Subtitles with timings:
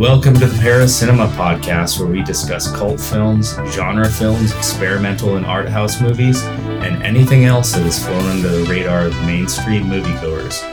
[0.00, 5.44] Welcome to the Paris Cinema Podcast, where we discuss cult films, genre films, experimental and
[5.44, 10.64] art house movies, and anything else that has flown under the radar of mainstream moviegoers.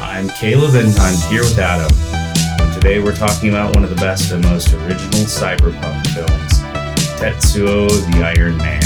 [0.00, 1.90] I'm Kaleb, and I'm here with Adam.
[2.62, 6.60] And today we're talking about one of the best and most original cyberpunk films,
[7.18, 8.82] Tetsuo the Iron Man.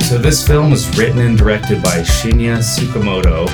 [0.00, 3.48] So this film was written and directed by Shinya Tsukamoto.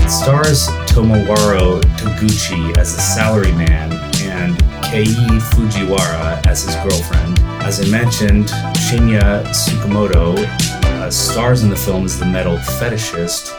[0.00, 3.90] It stars Tomorowo Taguchi as a salaryman
[4.22, 7.38] and Kei Fujiwara as his girlfriend.
[7.62, 13.54] As I mentioned, Shinya Tsukamoto uh, stars in the film as the metal fetishist,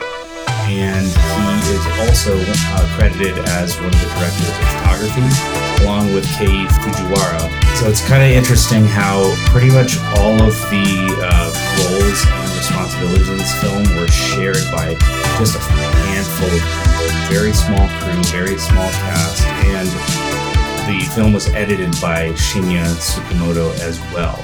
[0.68, 6.26] and he is also uh, credited as one of the directors of photography, along with
[6.38, 7.50] Kei Fujiwara.
[7.78, 12.41] So it's kind of interesting how pretty much all of the uh, roles
[12.72, 14.94] responsibilities in this film were shared by
[15.38, 17.30] just a handful of people.
[17.30, 19.88] Very small crew, very small cast, and
[20.88, 24.42] the film was edited by Shinya Tsukamoto as well.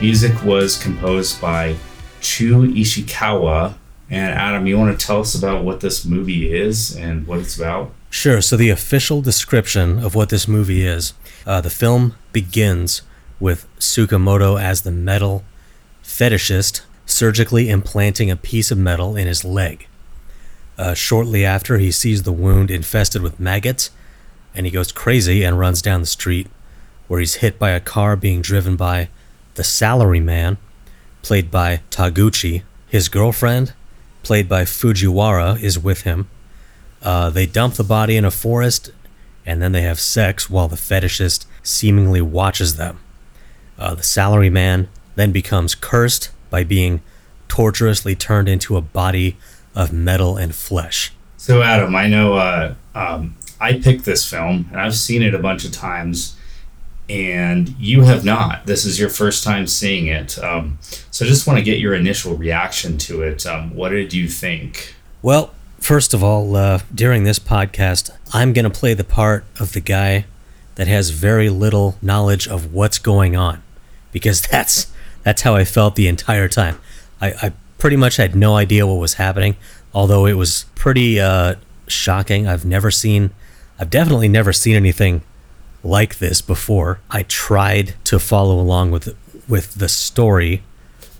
[0.00, 1.76] Music was composed by
[2.20, 3.74] Chu Ishikawa.
[4.10, 7.56] And Adam, you want to tell us about what this movie is and what it's
[7.56, 7.92] about?
[8.10, 8.40] Sure.
[8.40, 11.14] So, the official description of what this movie is
[11.46, 13.02] uh, the film begins
[13.38, 15.44] with Tsukamoto as the metal
[16.02, 16.80] fetishist
[17.10, 19.86] surgically implanting a piece of metal in his leg.
[20.78, 23.90] Uh, shortly after, he sees the wound infested with maggots,
[24.54, 26.46] and he goes crazy and runs down the street,
[27.06, 29.08] where he's hit by a car being driven by
[29.56, 30.56] the salaryman,
[31.22, 32.62] played by Taguchi.
[32.88, 33.74] His girlfriend,
[34.22, 36.28] played by Fujiwara, is with him.
[37.02, 38.90] Uh, they dump the body in a forest,
[39.44, 43.00] and then they have sex while the fetishist seemingly watches them.
[43.78, 47.00] Uh, the salaryman then becomes cursed by being
[47.48, 49.36] torturously turned into a body
[49.74, 51.12] of metal and flesh.
[51.36, 55.38] So, Adam, I know uh, um, I picked this film and I've seen it a
[55.38, 56.36] bunch of times,
[57.08, 58.66] and you have not.
[58.66, 60.38] This is your first time seeing it.
[60.38, 60.78] Um,
[61.10, 63.46] so, I just want to get your initial reaction to it.
[63.46, 64.94] Um, what did you think?
[65.22, 69.72] Well, first of all, uh, during this podcast, I'm going to play the part of
[69.72, 70.26] the guy
[70.76, 73.62] that has very little knowledge of what's going on
[74.12, 74.92] because that's
[75.22, 76.78] that's how I felt the entire time.
[77.20, 79.56] I, I pretty much had no idea what was happening,
[79.92, 82.46] although it was pretty uh, shocking.
[82.46, 83.30] I've never seen,
[83.78, 85.22] I've definitely never seen anything
[85.82, 87.00] like this before.
[87.10, 89.16] I tried to follow along with
[89.48, 90.62] with the story,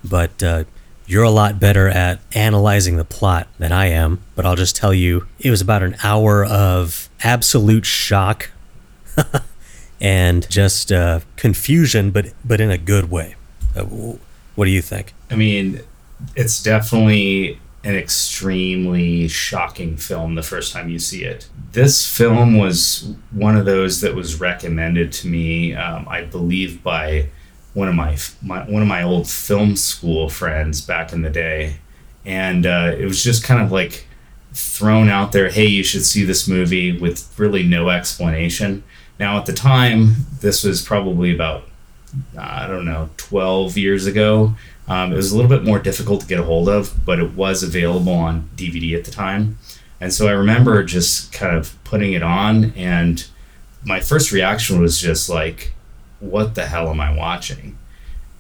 [0.05, 0.65] but uh,
[1.07, 4.23] you're a lot better at analyzing the plot than I am.
[4.37, 8.51] But I'll just tell you, it was about an hour of absolute shock
[10.01, 13.35] and just uh, confusion, but but in a good way.
[13.77, 13.85] Uh,
[14.55, 15.15] what do you think?
[15.31, 15.81] I mean,
[16.37, 21.49] it's definitely an extremely shocking film the first time you see it.
[21.73, 27.29] This film was one of those that was recommended to me, um, I believe, by
[27.73, 31.77] one of my, my, one of my old film school friends back in the day,
[32.27, 34.07] and uh, it was just kind of like
[34.53, 35.49] thrown out there.
[35.49, 38.83] Hey, you should see this movie with really no explanation.
[39.19, 41.65] Now, at the time, this was probably about
[42.39, 44.55] I don't know, 12 years ago.
[44.89, 47.35] Um, it was a little bit more difficult to get a hold of, but it
[47.35, 49.59] was available on DVD at the time.
[50.01, 53.25] And so I remember just kind of putting it on, and
[53.85, 55.73] my first reaction was just like,
[56.19, 57.79] what the hell am I watching?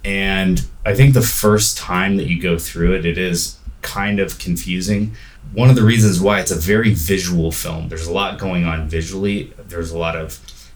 [0.04, 4.38] And I think the first time that you go through it, it is kind of
[4.38, 5.14] confusing.
[5.52, 8.88] One of the reasons why it's a very visual film, there's a lot going on
[8.88, 10.34] visually, there's a lot of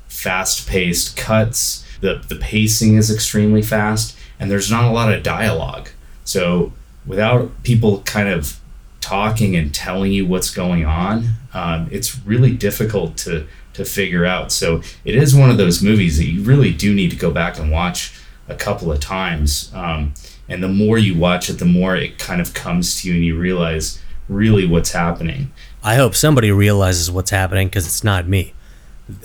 [0.09, 5.22] fast paced cuts the the pacing is extremely fast and there's not a lot of
[5.22, 5.88] dialogue.
[6.25, 6.72] So
[7.06, 8.60] without people kind of
[9.00, 14.53] talking and telling you what's going on um, it's really difficult to to figure out.
[14.53, 17.59] So it is one of those movies that you really do need to go back
[17.59, 18.16] and watch
[18.48, 20.12] a couple of times um,
[20.48, 23.25] and the more you watch it the more it kind of comes to you and
[23.25, 25.50] you realize really what's happening.
[25.82, 28.52] I hope somebody realizes what's happening because it's not me.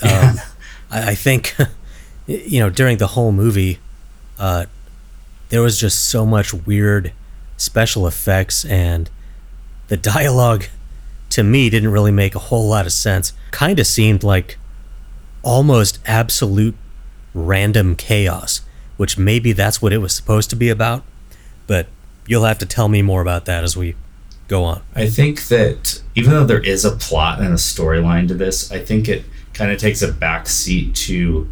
[0.01, 0.36] Um,
[0.92, 1.56] I, I think
[2.30, 3.80] you know, during the whole movie,
[4.38, 4.66] uh,
[5.50, 7.12] there was just so much weird
[7.58, 9.10] special effects, and
[9.88, 10.66] the dialogue
[11.31, 13.34] to me didn't really make a whole lot of sense.
[13.50, 14.58] Kind of seemed like
[15.42, 16.76] almost absolute
[17.34, 18.62] random chaos,
[18.98, 21.04] which maybe that's what it was supposed to be about,
[21.66, 21.88] but
[22.28, 23.96] you'll have to tell me more about that as we
[24.48, 24.81] go on.
[24.96, 28.80] I think that even though there is a plot and a storyline to this, I
[28.80, 31.50] think it kind of takes a back seat to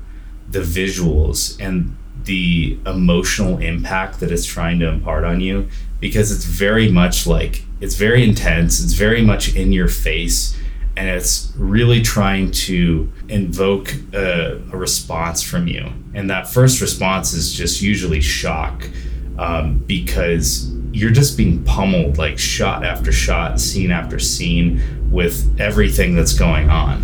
[0.50, 5.68] the visuals and the emotional impact that it's trying to impart on you
[6.00, 10.58] because it's very much like it's very intense it's very much in your face
[10.98, 15.86] and it's really trying to invoke a, a response from you.
[16.16, 18.90] And that first response is just usually shock
[19.38, 26.16] um, because you're just being pummeled like shot after shot, scene after scene with everything
[26.16, 27.04] that's going on.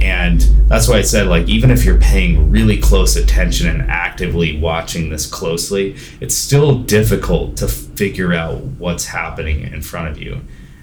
[0.00, 4.58] And that's why I said, like, even if you're paying really close attention and actively
[4.58, 10.40] watching this closely, it's still difficult to figure out what's happening in front of you.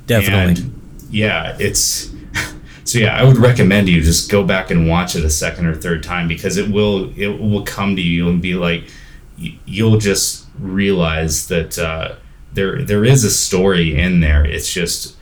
[0.08, 0.64] Definitely.
[0.64, 2.12] And yeah, it's
[2.84, 5.76] so yeah, I would recommend you just go back and watch it a second or
[5.76, 8.84] third time because it will it will come to you and be like
[9.66, 12.16] you'll just realize that uh,
[12.54, 14.46] there there is a story in there.
[14.46, 15.16] It's just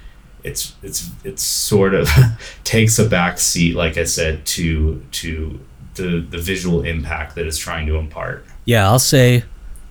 [0.43, 2.09] it's it's it's sort of
[2.63, 5.59] takes a back seat, like I said, to to
[5.95, 8.45] the the visual impact that it's trying to impart.
[8.65, 9.43] Yeah, I'll say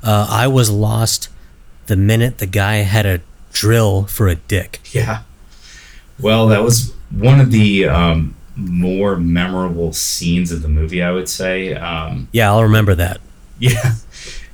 [0.02, 1.28] uh, I was lost
[1.86, 3.20] the minute the guy had a
[3.52, 4.80] drill for a dick.
[4.92, 5.22] Yeah.
[6.20, 11.28] Well, that was one of the um, more memorable scenes of the movie, I would
[11.28, 11.74] say.
[11.74, 13.20] Um, yeah, I'll remember that.
[13.60, 13.94] Yeah,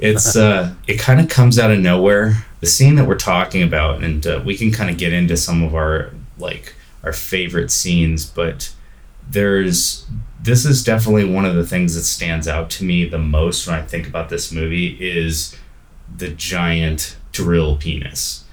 [0.04, 2.44] it's uh, it kind of comes out of nowhere.
[2.60, 5.62] The scene that we're talking about, and uh, we can kind of get into some
[5.62, 8.74] of our like our favorite scenes, but
[9.28, 10.06] there's
[10.42, 13.76] this is definitely one of the things that stands out to me the most when
[13.76, 15.56] I think about this movie is
[16.14, 18.44] the giant drill penis,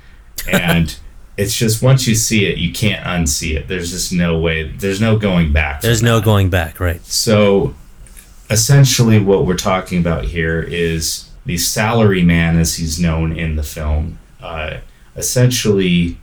[0.49, 0.97] and
[1.37, 3.67] it's just once you see it, you can't unsee it.
[3.67, 4.69] There's just no way.
[4.69, 5.81] There's no going back.
[5.81, 6.25] There's no that.
[6.25, 7.03] going back, right?
[7.05, 7.75] So,
[8.49, 13.63] essentially, what we're talking about here is the salary man, as he's known in the
[13.63, 14.77] film, uh,
[15.15, 16.17] essentially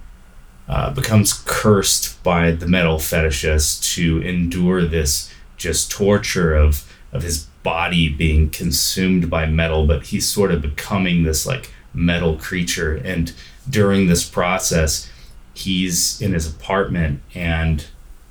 [0.69, 7.47] uh, becomes cursed by the metal fetishist to endure this just torture of of his
[7.63, 12.97] body being consumed by metal, but he's sort of becoming this like metal creature.
[12.97, 13.33] And
[13.69, 15.11] during this process,
[15.55, 17.87] he's in his apartment and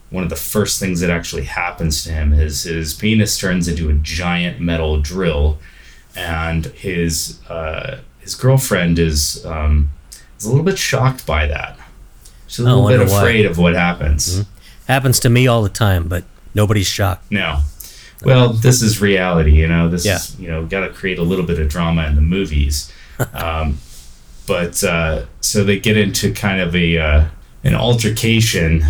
[0.09, 3.89] one of the first things that actually happens to him is his penis turns into
[3.89, 5.59] a giant metal drill,
[6.17, 9.91] and his uh, his girlfriend is um,
[10.37, 11.77] is a little bit shocked by that.
[12.47, 13.51] She's a little bit afraid why.
[13.51, 14.39] of what happens.
[14.39, 14.51] Mm-hmm.
[14.87, 16.23] Happens to me all the time, but
[16.55, 17.29] nobody's shocked.
[17.31, 17.61] No.
[18.23, 19.89] Well, this is reality, you know.
[19.89, 20.15] This yeah.
[20.15, 22.91] is you know got to create a little bit of drama in the movies.
[23.33, 23.79] Um,
[24.45, 27.25] but uh, so they get into kind of a uh,
[27.63, 28.85] an altercation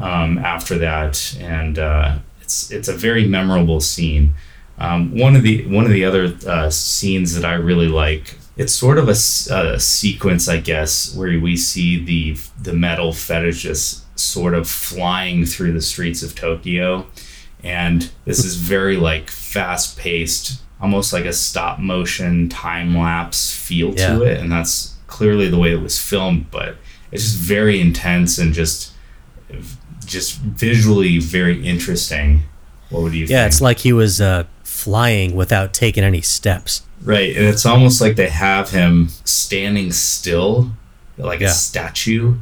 [0.00, 4.34] um, after that, and uh, it's it's a very memorable scene.
[4.82, 8.36] Um, one of the one of the other uh, scenes that I really like.
[8.56, 14.02] It's sort of a, a, sequence, I guess, where we see the the metal fetishists
[14.16, 17.06] sort of flying through the streets of Tokyo,
[17.62, 23.94] and this is very like fast paced, almost like a stop motion time lapse feel
[23.94, 24.16] yeah.
[24.16, 26.76] to it, and that's clearly the way it was filmed, but
[27.12, 28.92] it's just very intense and just
[30.04, 32.42] just visually very interesting.
[32.90, 33.26] What would you?
[33.26, 33.46] Yeah, think?
[33.46, 34.44] it's like he was uh,
[34.82, 36.82] flying without taking any steps.
[37.02, 40.72] Right, and it's almost like they have him standing still,
[41.16, 41.48] like yeah.
[41.48, 42.36] a statue,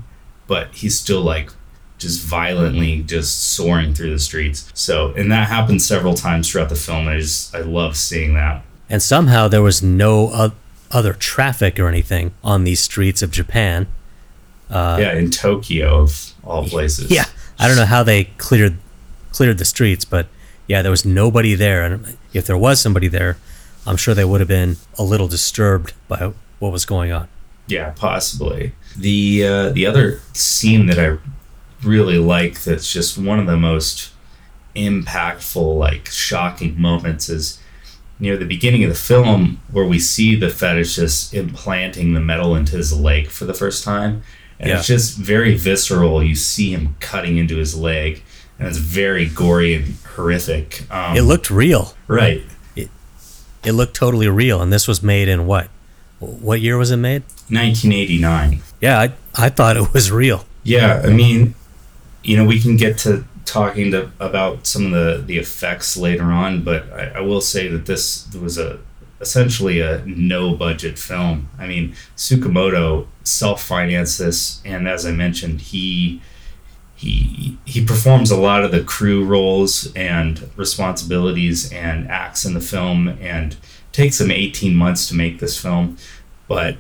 [0.46, 1.50] but he's still like
[1.98, 4.70] just violently just soaring through the streets.
[4.74, 7.08] So, and that happens several times throughout the film.
[7.08, 8.64] I just I love seeing that.
[8.88, 10.52] And somehow there was no
[10.90, 13.86] other traffic or anything on these streets of Japan.
[14.68, 17.10] Uh, yeah, in Tokyo of all places.
[17.10, 17.24] Yeah,
[17.58, 18.78] I don't know how they cleared
[19.32, 20.26] cleared the streets, but
[20.70, 23.38] yeah, there was nobody there, and if there was somebody there,
[23.88, 27.26] I'm sure they would have been a little disturbed by what was going on.
[27.66, 28.70] Yeah, possibly.
[28.96, 31.18] The uh, the other scene that I
[31.84, 34.12] really like that's just one of the most
[34.76, 37.58] impactful, like shocking moments is
[38.20, 42.76] near the beginning of the film where we see the fetishist implanting the metal into
[42.76, 44.22] his leg for the first time.
[44.60, 44.78] And yeah.
[44.78, 46.22] it's just very visceral.
[46.22, 48.22] You see him cutting into his leg,
[48.60, 50.82] and it's very gory and horrific.
[50.92, 51.94] Um, it looked real.
[52.06, 52.42] Right.
[52.76, 52.90] It,
[53.64, 54.60] it looked totally real.
[54.60, 55.68] And this was made in what?
[56.18, 57.22] What year was it made?
[57.48, 58.60] 1989.
[58.82, 60.44] Yeah, I, I thought it was real.
[60.62, 61.54] Yeah, I mean,
[62.22, 66.24] you know, we can get to talking to, about some of the, the effects later
[66.24, 68.78] on, but I, I will say that this was a
[69.22, 71.48] essentially a no budget film.
[71.58, 76.20] I mean, Tsukamoto self financed this, and as I mentioned, he
[77.00, 82.60] he he performs a lot of the crew roles and responsibilities and acts in the
[82.60, 83.56] film, and
[83.90, 85.96] takes him 18 months to make this film,
[86.46, 86.76] but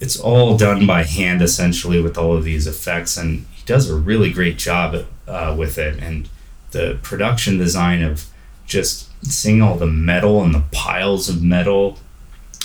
[0.00, 3.94] it's all done by hand essentially with all of these effects, and he does a
[3.94, 6.30] really great job uh, with it, and
[6.70, 8.26] the production design of
[8.64, 11.98] just seeing all the metal and the piles of metal,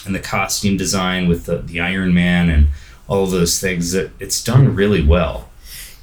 [0.05, 2.69] and the costume design with the, the Iron Man and
[3.09, 3.91] all those things.
[3.91, 5.49] That it's done really well.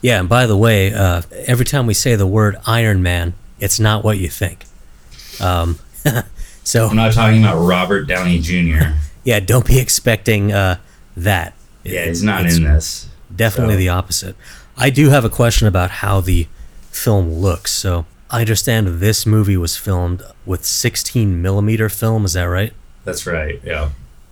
[0.03, 3.79] Yeah, and by the way, uh, every time we say the word Iron Man, it's
[3.81, 4.65] not what you think.
[5.41, 5.79] Um,
[6.65, 8.95] so I'm not talking about Robert Downey Jr.
[9.25, 10.79] yeah, don't be expecting uh,
[11.17, 11.55] that.
[11.85, 13.09] Yeah, it's not It's in this.
[13.35, 14.37] Definitely So- the opposite.
[14.77, 16.49] I do have a question about how the
[16.91, 17.73] film looks.
[17.73, 22.25] So I understand this movie was filmed with 16 millimeter film.
[22.25, 22.73] Is that right?
[23.05, 23.61] That's right.
[23.63, 23.91] Yeah.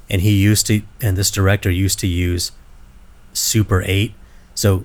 [0.08, 2.52] And he used to, and this director used to use
[3.32, 4.14] Super 8.
[4.54, 4.84] So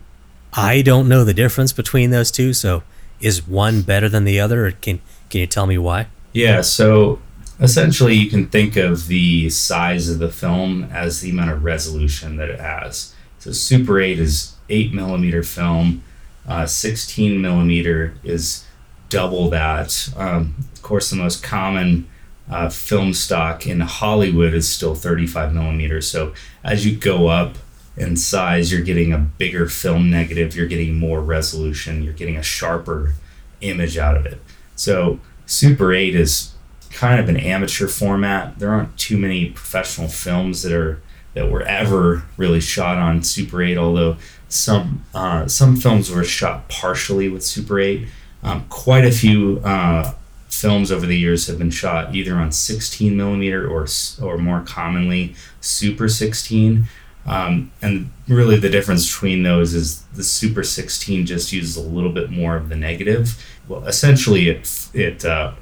[0.55, 2.53] I don't know the difference between those two.
[2.53, 2.83] So
[3.19, 4.67] is one better than the other?
[4.67, 6.07] Or can can you tell me why?
[6.33, 7.19] Yeah, so
[7.59, 12.37] essentially you can think of the size of the film as the amount of resolution
[12.37, 13.13] that it has.
[13.39, 16.03] So Super 8 is 8 millimeter film,
[16.47, 18.65] uh, 16 millimeter is
[19.09, 20.09] double that.
[20.17, 22.07] Um, of course, the most common
[22.49, 26.09] uh, film stock in Hollywood is still 35 millimeters.
[26.09, 26.33] So
[26.63, 27.57] as you go up
[27.97, 32.43] in size, you're getting a bigger film negative, you're getting more resolution, you're getting a
[32.43, 33.13] sharper
[33.61, 34.41] image out of it.
[34.75, 36.53] So Super 8 is
[36.91, 38.59] kind of an amateur format.
[38.59, 41.01] There aren't too many professional films that are
[41.33, 44.15] that were ever really shot on Super 8, although
[44.47, 48.07] some uh, some films were shot partially with Super 8.
[48.43, 50.13] Um, quite a few uh,
[50.49, 53.85] films over the years have been shot either on 16 millimeter or
[54.21, 56.87] or more commonly Super 16.
[57.25, 62.11] Um, and really, the difference between those is the Super 16 just uses a little
[62.11, 63.43] bit more of the negative.
[63.67, 65.53] Well, essentially, it it uh,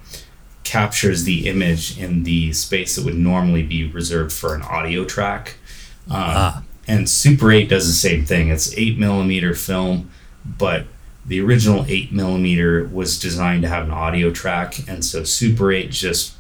[0.63, 5.55] captures the image in the space that would normally be reserved for an audio track.
[6.09, 6.63] Um, Ah.
[6.85, 8.49] And Super 8 does the same thing.
[8.49, 10.09] It's 8 millimeter film,
[10.45, 10.85] but
[11.25, 15.91] the original 8 millimeter was designed to have an audio track, and so Super 8
[15.91, 16.33] just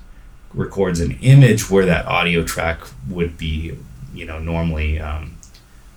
[0.53, 3.77] records an image where that audio track would be,
[4.13, 5.35] you know, normally um,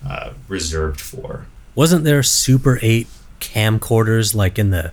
[0.07, 1.45] uh, reserved for.
[1.75, 3.07] Wasn't there Super 8
[3.39, 4.91] camcorders like in the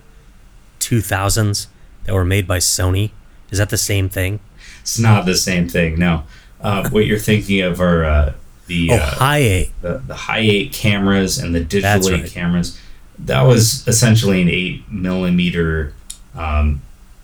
[0.79, 1.67] 2000s
[2.05, 3.11] that were made by Sony?
[3.51, 4.39] Is that the same thing?
[4.81, 5.97] It's not the same thing.
[5.97, 6.23] No,
[6.61, 8.33] uh, what you're thinking of are uh,
[8.67, 9.71] the, Oh, uh, High 8.
[9.81, 12.31] the the high eight cameras and the digital That's eight right.
[12.31, 12.79] cameras.
[13.17, 15.93] That was essentially an eight millimeter
[16.35, 16.81] um,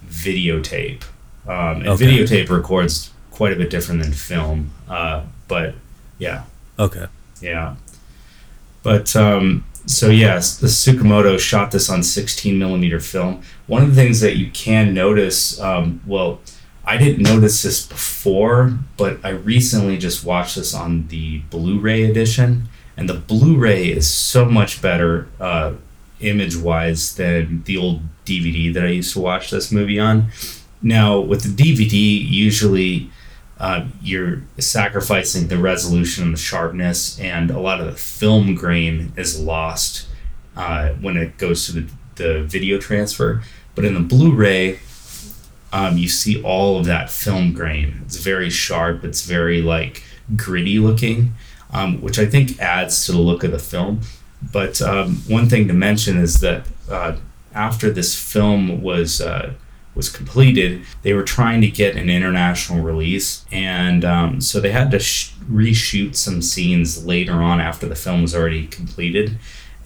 [0.08, 1.04] videotape.
[1.48, 2.06] Um, and Okay.
[2.06, 4.72] videotape records quite a bit different than film.
[4.88, 5.74] Uh, but
[6.22, 6.44] yeah,
[6.80, 7.08] Okay.
[7.42, 7.76] yeah.
[8.84, 13.42] But um, so yes, the Tsukamoto shot this on 16 millimeter film.
[13.68, 16.40] One of the things that you can notice, um, well,
[16.86, 22.70] I didn't notice this before, but I recently just watched this on the Blu-ray edition,
[22.98, 25.74] and the Blu-ray is so much better uh,
[26.22, 30.32] image-wise than the old DVD that I used to watch this movie on.
[30.82, 31.94] Now, with the DVD,
[32.28, 33.12] usually
[33.62, 39.14] uh, you're sacrificing the resolution and the sharpness, and a lot of the film grain
[39.16, 40.08] is lost
[40.58, 43.44] uh, when it goes to the, the video transfer.
[43.76, 44.80] But in the Blu ray,
[45.72, 48.02] um, you see all of that film grain.
[48.04, 50.04] It's very sharp, it's very like
[50.36, 51.36] gritty looking,
[51.72, 54.02] um, which I think adds to the look of the film.
[54.42, 57.18] But um, one thing to mention is that uh,
[57.54, 59.54] after this film was uh,
[59.94, 64.92] was completed, they were trying to get an international release, and um, so they had
[64.92, 69.38] to sh- reshoot some scenes later on after the film was already completed,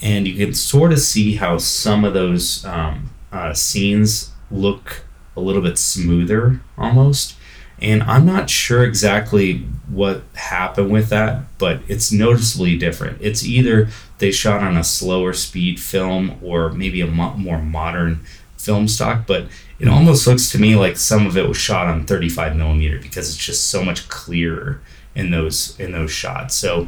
[0.01, 5.41] and you can sort of see how some of those um, uh, scenes look a
[5.41, 7.35] little bit smoother almost.
[7.81, 9.57] And I'm not sure exactly
[9.89, 13.17] what happened with that, but it's noticeably different.
[13.19, 18.21] It's either they shot on a slower speed film or maybe a mo- more modern
[18.57, 19.47] film stock, but
[19.79, 23.29] it almost looks to me like some of it was shot on 35 millimeter because
[23.29, 24.81] it's just so much clearer
[25.15, 26.55] in those in those shots.
[26.55, 26.87] So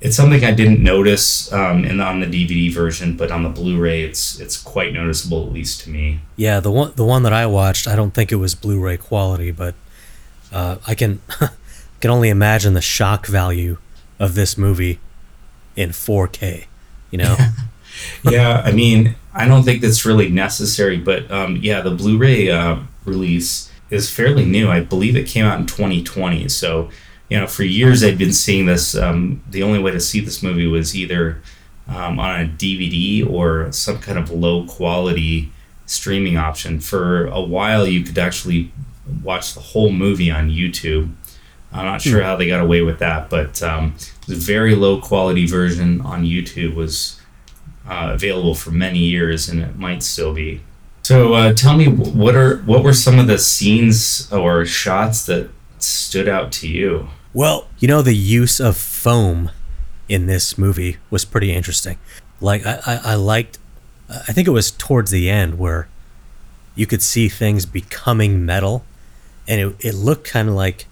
[0.00, 4.02] it's something I didn't notice um, in on the DVD version, but on the Blu-ray,
[4.02, 6.20] it's it's quite noticeable at least to me.
[6.36, 9.50] Yeah, the one the one that I watched, I don't think it was Blu-ray quality,
[9.50, 9.74] but
[10.52, 11.22] uh, I can
[12.00, 13.78] can only imagine the shock value
[14.18, 14.98] of this movie
[15.76, 16.66] in 4K.
[17.10, 17.36] You know,
[18.24, 22.78] yeah, I mean, I don't think that's really necessary, but um, yeah, the Blu-ray uh,
[23.04, 24.70] release is fairly new.
[24.70, 26.48] I believe it came out in 2020.
[26.48, 26.90] So,
[27.28, 28.96] you know, for years I'd been seeing this.
[28.96, 31.42] Um, the only way to see this movie was either
[31.86, 35.52] um, on a DVD or some kind of low quality
[35.84, 36.80] streaming option.
[36.80, 38.72] For a while, you could actually
[39.22, 41.12] watch the whole movie on YouTube.
[41.72, 43.94] I'm not sure how they got away with that, but um,
[44.26, 47.15] the very low quality version on YouTube was
[47.88, 50.60] uh, available for many years, and it might still be.
[51.02, 55.50] So, uh, tell me, what are what were some of the scenes or shots that
[55.78, 57.08] stood out to you?
[57.32, 59.50] well, you know the use of foam
[60.08, 61.98] in this movie was pretty interesting.
[62.40, 63.58] Like I, I, I liked,
[64.08, 65.86] I think it was towards the end where
[66.74, 68.84] you could see things becoming metal,
[69.46, 70.86] and it it looked kind of like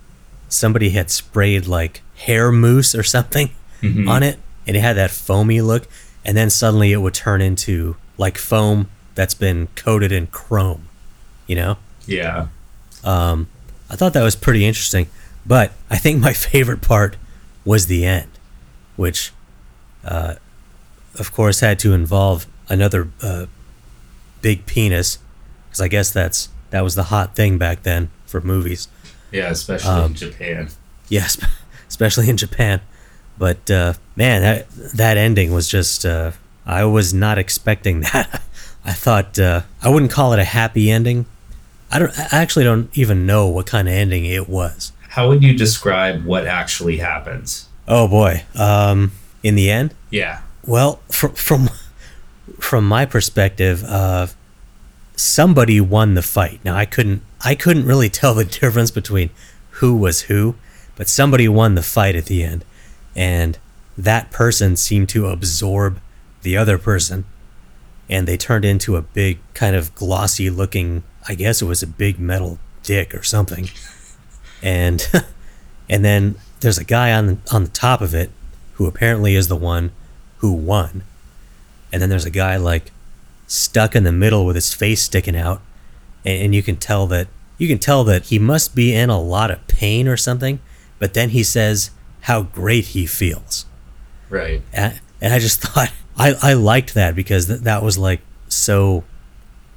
[0.48, 3.50] somebody had sprayed like hair mousse or something
[3.82, 4.08] Mhm.
[4.08, 5.88] on it, and it had that foamy look,
[6.24, 10.88] and then suddenly it would turn into like foam that's been coated in chrome,
[11.46, 11.76] you know.
[12.06, 12.48] Yeah.
[13.02, 13.48] Um,
[13.90, 15.08] I thought that was pretty interesting,
[15.46, 17.16] but I think my favorite part
[17.64, 18.28] was the end,
[18.96, 19.32] which,
[20.04, 20.34] uh,
[21.18, 23.46] of course, had to involve another uh,
[24.42, 25.18] big penis,
[25.68, 28.88] because I guess that's that was the hot thing back then for movies.
[29.30, 30.68] Yeah, especially Um, in Japan.
[31.08, 31.38] Yes,
[31.88, 32.80] especially in Japan.
[33.38, 36.32] But uh, man, that that ending was just uh,
[36.66, 38.42] I was not expecting that.
[38.84, 41.26] I thought uh, I wouldn't call it a happy ending.
[41.90, 42.18] I don't.
[42.18, 44.92] I actually don't even know what kind of ending it was.
[45.10, 47.68] How would you describe what actually happens?
[47.86, 48.42] Oh boy.
[48.54, 49.12] Um,
[49.42, 50.40] in the end, Yeah.
[50.66, 51.70] well, from from
[52.60, 54.26] from my perspective, uh,
[55.16, 56.60] somebody won the fight.
[56.64, 59.30] Now I couldn't I couldn't really tell the difference between
[59.78, 60.54] who was who,
[60.96, 62.64] but somebody won the fight at the end,
[63.14, 63.58] and
[63.96, 66.00] that person seemed to absorb
[66.42, 67.24] the other person,
[68.08, 71.02] and they turned into a big kind of glossy looking.
[71.28, 73.68] I guess it was a big metal dick or something,
[74.62, 75.10] and
[75.88, 78.30] and then there's a guy on on the top of it
[78.74, 79.92] who apparently is the one
[80.38, 81.04] who won.
[81.92, 82.90] And then there's a guy like
[83.46, 85.60] stuck in the middle with his face sticking out,
[86.24, 89.20] and, and you can tell that you can tell that he must be in a
[89.20, 90.58] lot of pain or something.
[90.98, 91.90] But then he says
[92.24, 93.64] how great he feels,
[94.30, 94.62] Right.
[94.72, 99.04] and, and I just thought I, I liked that because th- that was like so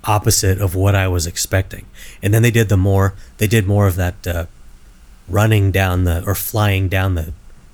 [0.03, 1.85] opposite of what I was expecting.
[2.21, 4.45] And then they did the more they did more of that uh,
[5.27, 7.33] running down the or flying down the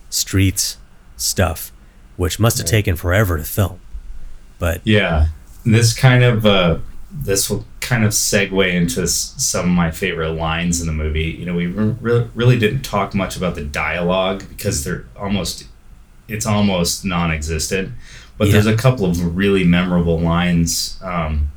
[0.09, 0.77] streets
[1.17, 1.71] stuff,
[2.17, 2.71] which must have Right.
[2.71, 3.79] taken forever to film.
[4.59, 5.27] But Yeah.
[5.65, 6.77] This kind of uh,
[7.13, 11.25] this will kind of segue into s- some of my favorite lines in the movie.
[11.39, 15.65] You know, we re- really didn't talk much about the dialogue because they're almost
[16.27, 17.91] it's almost non-existent.
[18.37, 18.53] But Yeah.
[18.53, 21.51] there's a couple of really memorable lines um,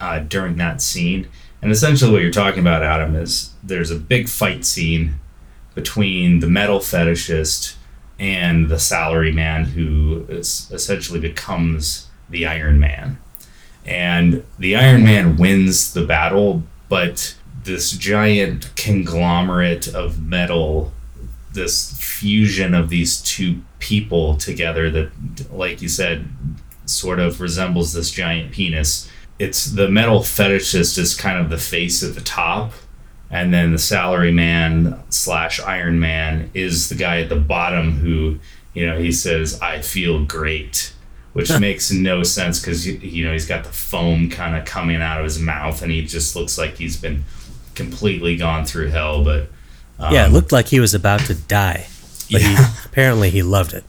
[0.00, 1.26] uh, during that scene.
[1.60, 5.16] And essentially, what you're talking about, Adam, is there's a big fight scene
[5.74, 7.74] between the metal fetishist
[8.18, 13.18] and the salary man who is essentially becomes the Iron Man.
[13.86, 20.92] And the Iron Man wins the battle, but this giant conglomerate of metal,
[21.52, 26.28] this fusion of these two people together that, like you said,
[26.84, 29.08] sort of resembles this giant penis.
[29.38, 32.72] It's the metal fetishist is kind of the face at the top,
[33.30, 38.38] and then the salary man slash Iron Man is the guy at the bottom who,
[38.72, 40.92] you know, he says, "I feel great,"
[41.36, 45.18] which makes no sense because you know he's got the foam kind of coming out
[45.18, 47.24] of his mouth, and he just looks like he's been
[47.74, 49.22] completely gone through hell.
[49.22, 49.48] But
[49.98, 51.86] um, yeah, it looked like he was about to die.
[52.30, 52.56] But Yeah.
[52.56, 53.84] he apparently he loved it.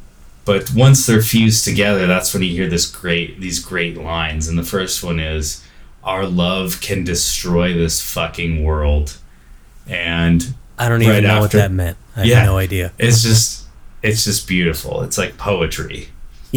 [0.45, 4.57] but once they're fused together that's when you hear this great these great lines and
[4.57, 5.63] the first one is
[6.03, 9.17] our love can destroy this fucking world
[9.87, 11.97] and I don't even Right know what after- that meant.
[12.15, 12.35] I Yeah.
[12.39, 12.91] have no idea.
[12.99, 13.65] it's just
[14.03, 16.09] it's just beautiful it's like poetry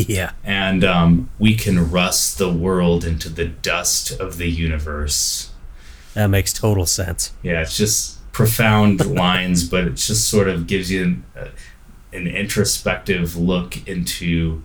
[0.08, 0.32] Yeah.
[0.44, 5.50] and um, we can rust the world into the dust of the universe
[6.14, 7.32] That makes total sense.
[7.42, 11.48] yeah it's just profound lines but it just sort of gives you an, uh,
[12.12, 14.62] an introspective look into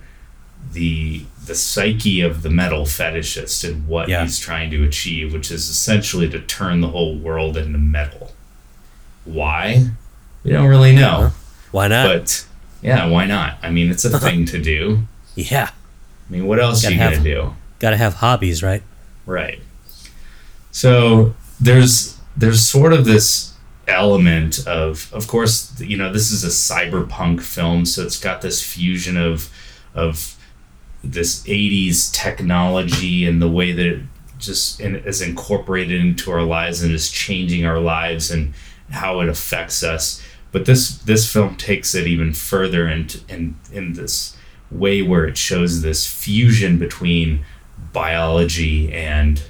[0.71, 4.24] the the psyche of the metal fetishist and what Yeah.
[4.24, 8.32] he's trying to achieve which is essentially to turn the whole world into metal
[9.26, 9.89] why
[10.43, 11.32] we don't really know
[11.71, 12.08] Why not?
[12.08, 12.45] but
[12.82, 15.00] yeah why not i mean it's a thing to do
[15.36, 15.69] yeah.
[16.30, 18.84] i mean what else Gotta you gonna do Got to have hobbies, right?
[19.26, 19.60] Right.
[20.71, 23.54] So there's there's sort of this
[23.88, 28.63] element of of course you know this is a cyberpunk film so it's got this
[28.63, 29.48] fusion of
[29.93, 30.36] of
[31.04, 34.02] this 80s technology and the way that it
[34.39, 38.56] just in, is incorporated into our lives and is changing our lives and
[38.89, 40.21] how it affects us
[40.52, 44.36] but this this film takes it even further into in in this
[44.71, 47.45] way where it shows this fusion between
[47.93, 49.43] biology and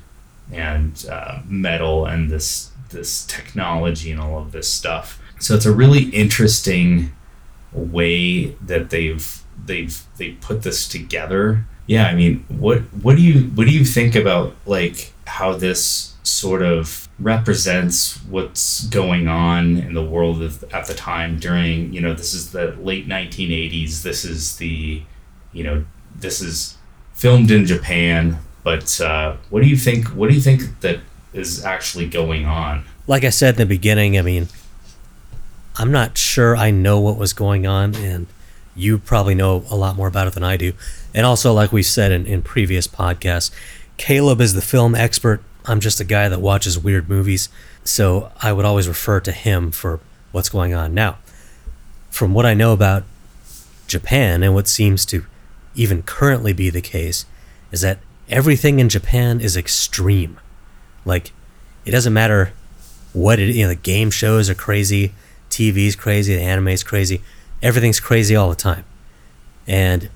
[0.51, 5.21] and uh, metal and this this technology and all of this stuff.
[5.39, 7.11] So it's a really interesting
[7.73, 11.65] way that they've they've they put this together.
[11.87, 16.15] Yeah, I mean, what what do you what do you think about like how this
[16.23, 20.41] sort of represents what's going on in the world
[20.73, 25.01] at the time during you know this is the late 1980s this is the
[25.53, 25.85] you know
[26.19, 26.77] this is
[27.15, 28.39] filmed in Japan.
[28.63, 30.07] But uh, what do you think?
[30.09, 30.99] What do you think that
[31.33, 32.85] is actually going on?
[33.07, 34.47] Like I said in the beginning, I mean,
[35.75, 38.27] I'm not sure I know what was going on, and
[38.75, 40.73] you probably know a lot more about it than I do.
[41.13, 43.51] And also, like we said in, in previous podcasts,
[43.97, 45.41] Kaleb is the film expert.
[45.65, 47.49] I'm just a guy that watches weird movies.
[47.83, 49.99] So I would always refer to him for
[50.31, 50.93] what's going on.
[50.93, 51.17] Now,
[52.09, 53.03] from what I know about
[53.87, 55.25] Japan and what seems to
[55.75, 57.25] even currently be the case,
[57.71, 57.99] is that
[58.29, 60.39] everything in Japan is extreme.
[61.03, 61.31] Like,
[61.83, 62.53] it doesn't matter
[63.13, 65.13] what it, you know, the game shows are crazy,
[65.49, 67.21] TV's crazy, the anime's crazy,
[67.61, 68.85] everything's crazy all the time.
[69.67, 70.09] And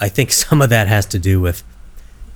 [0.00, 1.62] I think some of that has to do with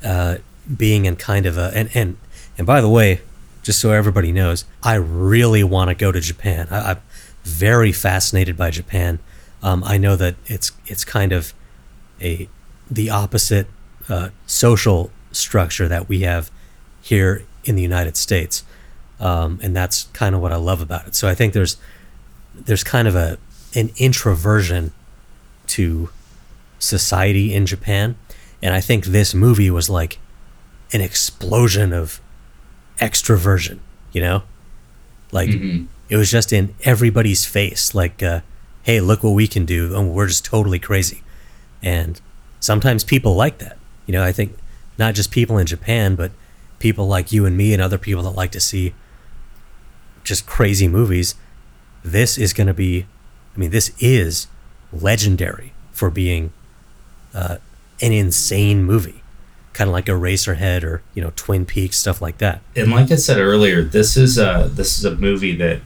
[0.05, 0.39] uh,
[0.77, 2.17] being in kind of a, and, and,
[2.61, 3.23] and by the way,
[3.63, 6.69] just so everybody knows, I really want to go to Japan.
[6.71, 6.99] I, I'm
[7.43, 9.19] very fascinated by Japan.
[9.63, 11.55] Um, I know that it's it's kind of
[12.21, 12.51] a
[12.91, 13.67] the opposite
[14.11, 16.51] uh, social structure that we have
[17.01, 18.63] here in the United States,
[19.21, 21.15] um, and that's kind of what I love about it.
[21.15, 21.79] So I think there's
[22.55, 23.39] there's kind of a
[23.75, 24.93] an introversion
[25.69, 26.11] to
[26.79, 28.17] society in Japan,
[28.61, 30.19] and I think this movie was like
[30.93, 32.21] an explosion of
[33.01, 33.79] extroversion.
[34.13, 34.43] You know,
[35.33, 35.87] like Mhm.
[36.09, 37.95] it was just in everybody's face.
[37.95, 38.41] Like, uh,
[38.83, 41.23] hey, look what we can do, and we're just totally crazy.
[41.83, 42.21] And
[42.61, 43.77] sometimes people like that.
[44.07, 44.57] You know, I think
[44.99, 46.33] not just people in Japan, but
[46.79, 48.95] people like you and me and other people that like to see
[50.25, 51.35] just crazy movies.
[52.05, 53.07] This is going to be,
[53.55, 54.47] I mean, this is
[54.93, 56.53] legendary for being
[57.35, 57.59] uh,
[58.03, 59.23] an insane movie,
[59.73, 62.61] kind of like Eraserhead or you know Twin Peaks stuff like that.
[62.75, 65.81] and like I said earlier, this is a this is a movie that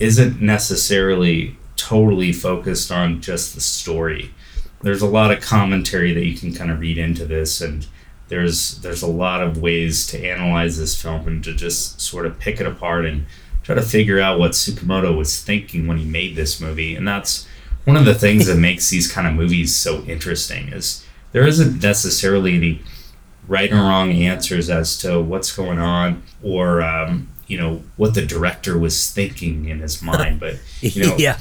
[0.00, 4.34] isn't necessarily totally focused on just the story.
[4.82, 7.86] There's a lot of commentary that you can kind of read into this, and
[8.28, 12.38] there's there's a lot of ways to analyze this film and to just sort of
[12.38, 13.26] pick it apart and
[13.62, 16.94] try to figure out what Tsukamoto was thinking when he made this movie.
[16.94, 17.46] And that's
[17.84, 21.82] one of the things that makes these kind of movies so interesting is there isn't
[21.82, 22.82] necessarily any
[23.48, 28.24] right or wrong answers as to what's going on or um, you know what the
[28.24, 31.38] director was thinking in his mind but you know yeah,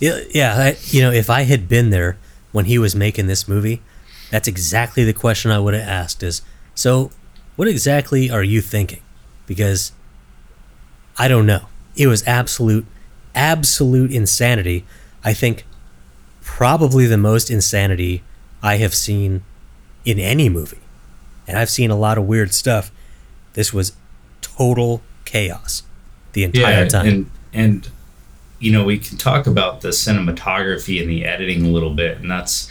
[0.00, 0.54] yeah, yeah.
[0.56, 2.16] I, you know, if I had been there
[2.52, 3.82] when he was making this movie,
[4.30, 6.22] that's exactly the question I would have asked.
[6.22, 6.42] Is
[6.74, 7.10] so,
[7.56, 9.00] what exactly are you thinking?
[9.46, 9.92] Because
[11.18, 11.66] I don't know.
[11.96, 12.86] It was absolute,
[13.34, 14.84] absolute insanity.
[15.24, 15.64] I think
[16.42, 18.22] probably the most insanity
[18.62, 19.42] I have seen
[20.04, 20.78] in any movie,
[21.48, 22.92] and I've seen a lot of weird stuff.
[23.54, 23.92] This was
[24.40, 25.82] total chaos
[26.32, 27.06] the entire yeah time.
[27.06, 27.88] and and
[28.60, 32.30] you know we can talk about the cinematography and the editing a little bit and
[32.30, 32.70] that's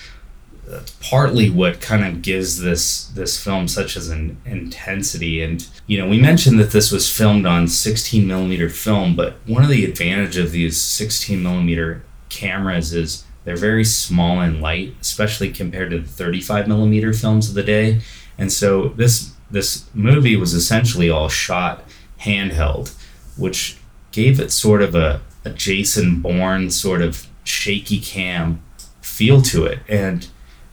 [0.65, 5.97] that's partly what kind of gives this this film such as an intensity and you
[5.97, 9.85] know we mentioned that this was filmed on 16 millimeter film but one of the
[9.85, 15.99] advantage of these 16 millimeter cameras is they're very small and light especially compared to
[15.99, 18.01] the 35 millimeter films of the day
[18.37, 21.83] and so this this movie was essentially all shot
[22.19, 22.93] handheld
[23.37, 23.77] which
[24.11, 28.61] gave it sort of a, a Jason Bourne sort of shaky cam
[29.01, 29.79] feel to it.
[29.87, 30.27] And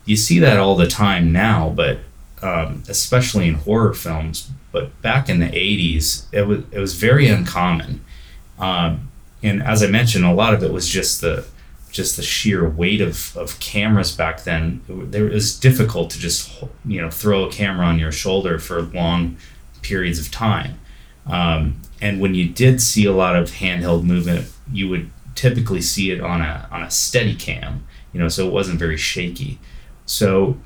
[0.04, 1.98] you see that all the time now, but
[2.42, 4.50] um, especially in horror films.
[4.72, 8.04] But back in the 80s, it was, it was very uncommon.
[8.58, 9.10] Um,
[9.42, 11.46] and as I mentioned, a lot of it was just the
[11.94, 14.82] just the sheer weight of, of cameras back then.
[15.12, 19.36] It was difficult to just you know throw a camera on your shoulder for long
[19.80, 20.78] periods of time.
[21.26, 26.10] Um, and when you did see a lot of handheld movement, you would typically see
[26.10, 27.78] it on a on a Steadicam,
[28.12, 29.60] you know, so it wasn't very shaky.
[30.04, 30.58] So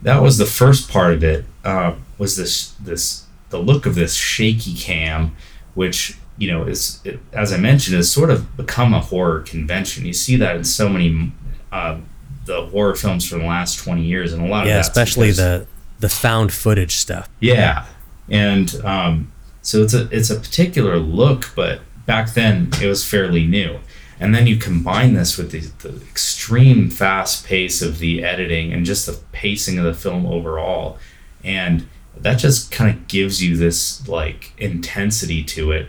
[0.00, 1.44] that was the first part of it.
[1.64, 5.34] Uh, was this this the look of this shaky cam,
[5.74, 10.06] which you know is it, as I mentioned has sort of become a horror convention.
[10.06, 11.32] You see that in so many
[11.72, 11.98] uh,
[12.46, 15.36] the horror films from the last twenty years, and a lot of yeah, especially because-
[15.38, 15.66] the
[16.00, 17.28] the found footage stuff.
[17.40, 17.86] yeah,
[18.28, 23.46] and um, so it's a it's a particular look, but back then it was fairly
[23.46, 23.78] new.
[24.20, 28.84] And then you combine this with the, the extreme fast pace of the editing and
[28.84, 30.98] just the pacing of the film overall,
[31.44, 35.88] and that just kind of gives you this like intensity to it.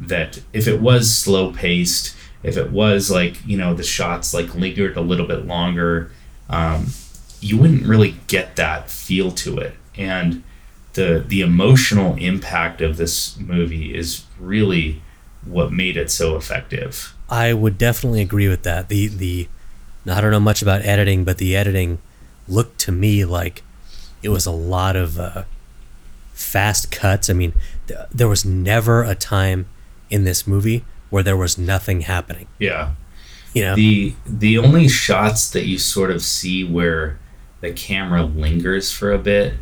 [0.00, 4.54] That if it was slow paced, if it was like you know the shots like
[4.54, 6.10] lingered a little bit longer,
[6.48, 6.88] um,
[7.40, 9.74] you wouldn't really get that feel to it.
[9.96, 10.42] And
[10.94, 15.02] the the emotional impact of this movie is really
[15.44, 17.14] what made it so effective.
[17.28, 18.88] I would definitely agree with that.
[18.88, 19.48] The the
[20.10, 21.98] I don't know much about editing, but the editing
[22.46, 23.62] looked to me like
[24.22, 25.44] it was a lot of uh,
[26.32, 27.28] fast cuts.
[27.28, 27.52] I mean,
[27.86, 29.66] th- there was never a time
[30.10, 32.46] in this movie where there was nothing happening.
[32.58, 32.92] Yeah.
[33.54, 37.18] You know, The the only shots that you sort of see where
[37.60, 39.54] the camera lingers for a bit,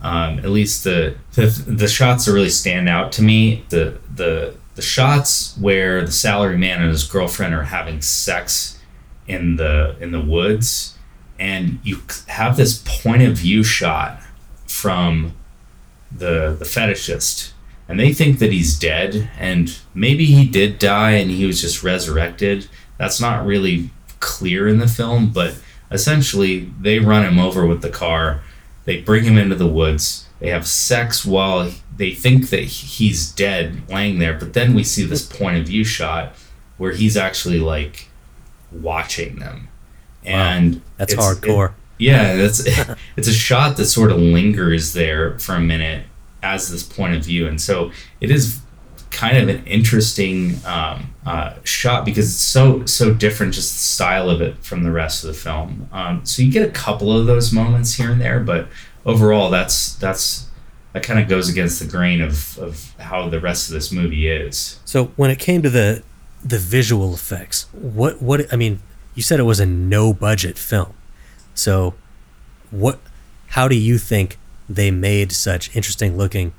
[0.00, 3.64] um, at least the, the the shots that really stand out to me.
[3.68, 8.78] The the the shots where the salary man and his girlfriend are having sex
[9.26, 10.96] in the in the woods,
[11.38, 14.22] and you have this point of view shot
[14.66, 15.34] from
[16.10, 17.52] the the fetishist
[17.88, 21.82] and they think that he's dead and maybe he did die and he was just
[21.82, 22.68] resurrected.
[22.98, 23.90] That's not really
[24.20, 25.56] clear in the film but
[25.90, 28.42] essentially they run him over with the car.
[28.84, 30.28] They bring him into the woods.
[30.40, 35.04] They have sex while they think that he's dead laying there but then we see
[35.04, 36.34] this point of view shot
[36.78, 38.08] where he's actually like
[38.70, 39.68] watching them.
[40.24, 41.72] And that's it's- hardcore.
[41.98, 42.60] yeah, that's
[43.16, 46.06] it's a shot that sort of lingers there for a minute
[46.42, 48.60] as this point of view, and so it is
[49.10, 54.30] kind of an interesting um, uh, shot because it's so so different, just the style
[54.30, 55.88] of it from the rest of the film.
[55.92, 58.68] Um, so you get a couple of those moments here and there, but
[59.04, 60.48] overall, that's that's
[60.92, 64.28] that kind of goes against the grain of, of how the rest of this movie
[64.28, 64.78] is.
[64.84, 66.02] So when it came to the
[66.44, 68.80] the visual effects, what what I mean,
[69.14, 70.94] you said it was a no budget film.
[71.54, 71.94] So
[72.70, 72.98] what
[73.48, 76.52] how do you think they made such interesting looking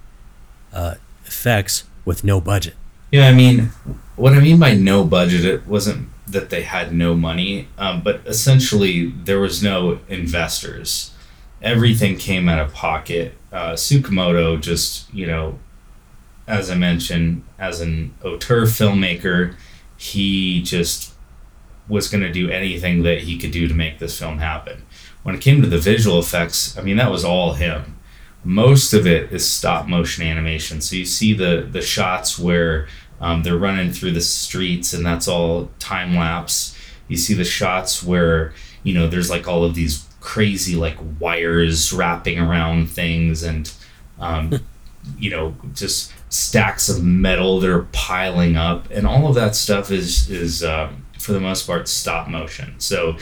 [0.72, 2.76] uh, effects with no budget?
[3.12, 3.72] Yeah, I mean,
[4.16, 8.22] what I mean by no budget, it wasn't that they had no money, um, but
[8.26, 11.14] essentially there was no investors.
[11.62, 13.36] Everything came out of pocket.
[13.52, 15.60] Uh, just, you know,
[16.48, 19.56] as I mentioned, as an auteur filmmaker,
[19.96, 21.14] he just
[21.88, 24.84] was going to do anything that he could do to make this film happen.
[25.24, 27.94] When it came to the visual effects, I mean, that was all him
[28.44, 30.82] most of it is stop motion animation.
[30.82, 32.88] So you see the the shots where
[33.22, 36.78] um, they're running through the streets, and that's all time lapse.
[37.08, 41.94] You see the shots where you know there's like all of these crazy like wires
[41.94, 43.72] wrapping around things, and
[44.20, 44.60] um,
[45.18, 49.90] you know just stacks of metal that are piling up, and all of that stuff
[49.90, 52.76] is is um, for the most part stop motion.
[52.80, 53.18] So.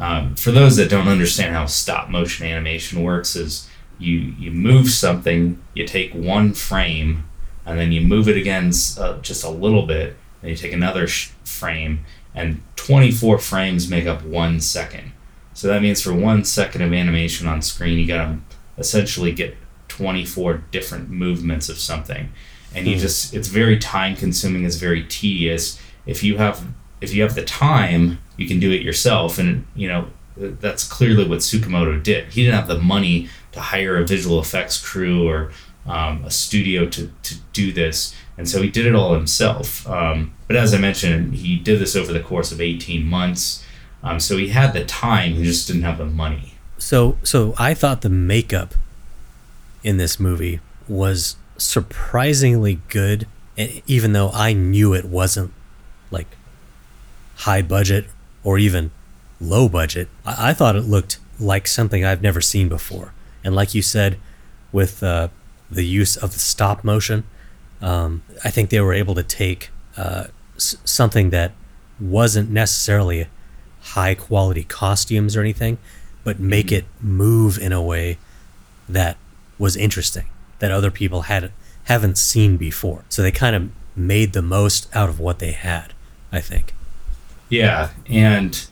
[0.00, 4.88] Um, for those that don't understand how stop motion animation works, is you you move
[4.88, 7.24] something, you take one frame,
[7.66, 11.06] and then you move it again uh, just a little bit, and you take another
[11.06, 15.12] sh- frame, and 24 frames make up one second.
[15.52, 18.38] So that means for one second of animation on screen, you gotta
[18.78, 19.54] essentially get
[19.88, 22.30] 24 different movements of something,
[22.74, 23.00] and you Hmm.
[23.00, 24.64] just it's very time consuming.
[24.64, 25.78] It's very tedious.
[26.06, 26.64] If you have
[27.02, 31.28] if you have the time, you can do it yourself, and you know that's clearly
[31.28, 32.32] what Tsukamoto did.
[32.32, 35.52] He didn't have the money to hire a visual effects crew or
[35.86, 38.14] um, a studio to, to do this.
[38.38, 39.86] And so he did it all himself.
[39.86, 43.62] Um, but as I mentioned, he did this over the course of 18 months.
[44.02, 46.54] Um, so he had the time, he just didn't have the money.
[46.78, 48.74] So so I thought the makeup
[49.82, 53.26] in this movie was surprisingly good,
[53.86, 55.52] even though I knew it wasn't
[56.10, 56.28] like
[57.36, 58.06] high budget
[58.44, 58.90] or even
[59.40, 60.08] low budget.
[60.24, 63.12] I, I thought it looked like something I've never seen before.
[63.42, 64.18] And like you said,
[64.72, 65.28] with uh,
[65.70, 67.24] the use of the stop motion,
[67.80, 70.24] um, I think they were able to take uh,
[70.56, 71.52] s- something that
[71.98, 73.26] wasn't necessarily
[73.80, 75.78] high quality costumes or anything,
[76.24, 78.18] but make it move in a way
[78.88, 79.16] that
[79.58, 80.26] was interesting
[80.58, 81.50] that other people had
[81.84, 83.04] haven't seen before.
[83.08, 85.94] So they kind of made the most out of what they had.
[86.30, 86.74] I think.
[87.50, 88.66] Yeah, and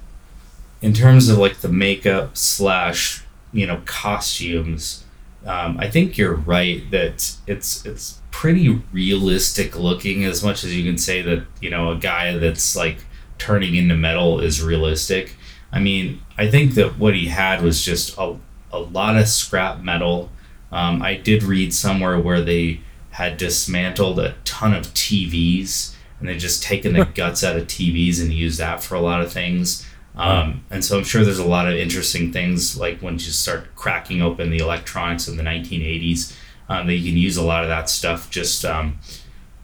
[0.81, 5.05] in terms of like the makeup slash you know costumes,
[5.45, 10.25] um, I think you're right that it's it's pretty realistic looking.
[10.25, 12.99] As much as you can say that you know a guy that's like
[13.37, 15.35] turning into metal is realistic.
[15.73, 18.37] I mean, I think that what he had was just a
[18.73, 20.31] a lot of scrap metal.
[20.71, 26.39] Um, I did read somewhere where they had dismantled a ton of TVs and they've
[26.39, 29.87] just taken the guts out of TVs and used that for a lot of things.
[30.17, 33.75] Um, and so I'm sure there's a lot of interesting things like when you start
[33.77, 36.35] cracking open the electronics in the 1980s,
[36.69, 38.99] um, that you can use a lot of that stuff just um,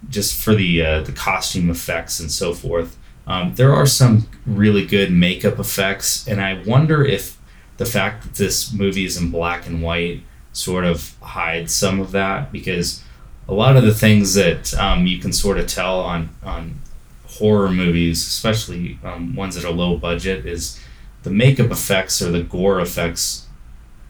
[0.09, 2.97] just for the uh, the costume effects and so forth.
[3.27, 7.39] Um, there are some really good makeup effects, and I wonder if
[7.79, 12.13] the fact that this movie is in black and white sort of hides some of
[12.13, 13.03] that because
[13.49, 16.81] a lot of the things that um, you can sort of tell on on
[17.27, 20.81] horror movies, especially um, ones that are low budget, is
[21.23, 23.47] the makeup effects or the gore effects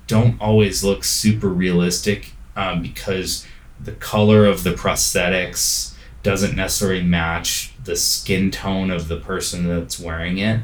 [0.07, 3.47] don't always look super realistic um, because
[3.81, 9.99] the color of the prosthetics doesn't necessarily match the skin tone of the person that's
[9.99, 10.61] wearing it.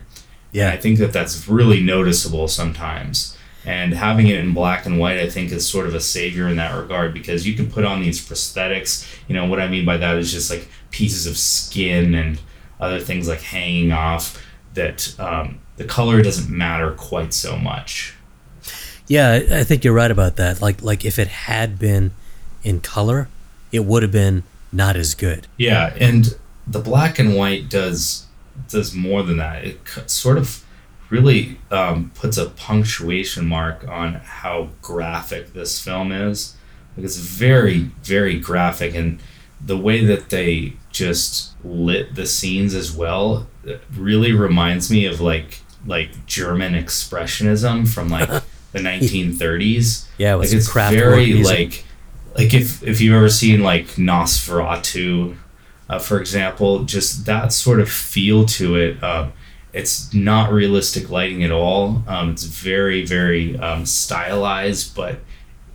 [0.52, 3.36] Yeah, I think that that's really noticeable sometimes.
[3.64, 6.56] And having it in black and white, I think, is sort of a savior in
[6.56, 9.06] that regard because you can put on these prosthetics.
[9.28, 12.40] You know, what I mean by that is just like pieces of skin and
[12.80, 14.42] other things like hanging off
[14.74, 18.14] that um, the color doesn't matter quite so much.
[19.06, 20.62] Yeah, I think you're right about that.
[20.62, 22.12] Like, like if it had been
[22.62, 23.28] in color,
[23.72, 25.46] it would have been not as good.
[25.56, 28.26] Yeah, and the black and white does
[28.68, 29.64] does more than that.
[29.64, 30.64] It sort of
[31.10, 36.56] really um, puts a punctuation mark on how graphic this film is.
[36.96, 39.20] Like it's very, very graphic, and
[39.60, 43.46] the way that they just lit the scenes as well
[43.94, 48.28] really reminds me of like like German expressionism from like
[48.72, 50.06] the 1930s.
[50.18, 51.84] Yeah, it like it's very like
[52.36, 55.36] like if if you've ever seen like Nosferatu,
[55.88, 59.02] uh, for example, just that sort of feel to it.
[59.02, 59.28] Uh,
[59.72, 62.02] it's not realistic lighting at all.
[62.06, 65.20] Um, it's very, very um, stylized, but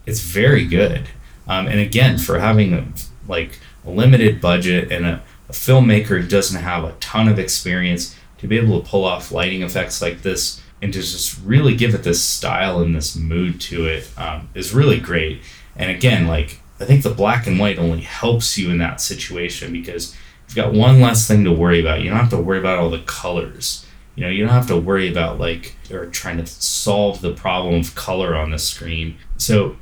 [0.06, 1.08] it's very good.
[1.48, 2.86] Um, and again, for having a,
[3.28, 8.16] like a limited budget and a, a, filmmaker who doesn't have a ton of experience
[8.40, 11.96] to be able to pull off lighting effects like this and to just really give
[11.96, 15.42] it this style and this mood to it um, is really great.
[15.76, 19.72] And again, like I think the black and white only helps you in that situation
[19.72, 20.16] because
[20.48, 22.02] you've got one less thing to worry about.
[22.02, 23.85] You don't have to worry about all the colors
[24.16, 27.76] you know you don't have to worry about like or trying to solve the problem
[27.76, 29.18] of color on the screen.
[29.38, 29.76] So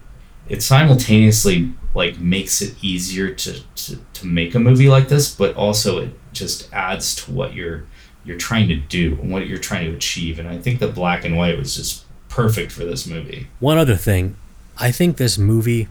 [0.50, 5.56] it simultaneously like makes it easier to, to, to make a movie like this but
[5.56, 7.86] also it just adds to what you're
[8.26, 10.40] you're trying to do and what you're trying to achieve.
[10.40, 13.48] And i think the black and white was just perfect for this movie.
[13.60, 14.36] One other thing.
[14.80, 15.88] I think this movie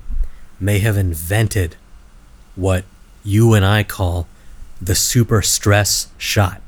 [0.58, 1.76] may have invented
[2.56, 2.84] what
[3.24, 4.26] you and i call
[4.80, 6.61] the super stress shot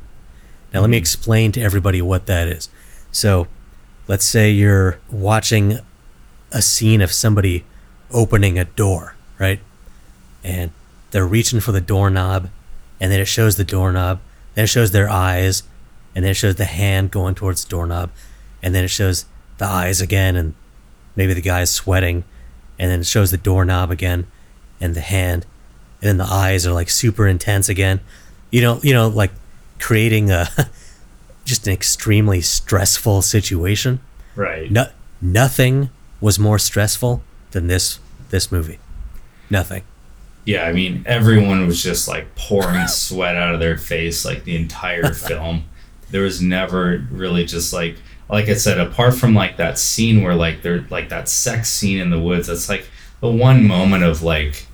[0.75, 2.69] now, let me explain to everybody what that is.
[3.13, 3.47] So,
[4.09, 5.79] let's say you're watching
[6.51, 7.65] a scene of somebody
[8.11, 9.61] opening a door, right?
[10.43, 10.73] And
[11.13, 12.51] they're reaching for the doorknob,
[13.01, 14.19] and then it shows the doorknob,
[14.55, 15.63] then it shows their eyes,
[16.13, 18.11] and then it shows the hand going towards the doorknob,
[18.61, 19.27] and then it shows
[19.59, 20.55] the eyes again, and
[21.15, 22.25] maybe the guy's sweating,
[22.81, 24.27] and then it shows the doorknob again,
[24.81, 25.47] and the hand,
[26.03, 28.01] and then the eyes are like super intense again.
[28.51, 29.31] You know, you know, like
[29.85, 30.49] creating a
[31.45, 34.01] just an extremely stressful situation.
[34.35, 34.71] Right.
[34.71, 34.87] No,
[35.21, 35.91] nothing
[36.23, 38.79] was more stressful than this this movie.
[39.51, 39.83] Nothing.
[40.47, 44.57] Yeah, I mean, everyone was just like pouring sweat out of their face like the
[44.57, 45.65] entire film.
[46.11, 47.97] There was never really just like
[48.31, 51.99] like I said, apart from like that scene where like they're like that sex scene
[51.99, 52.87] in the woods, that's like
[53.21, 54.67] the one moment of like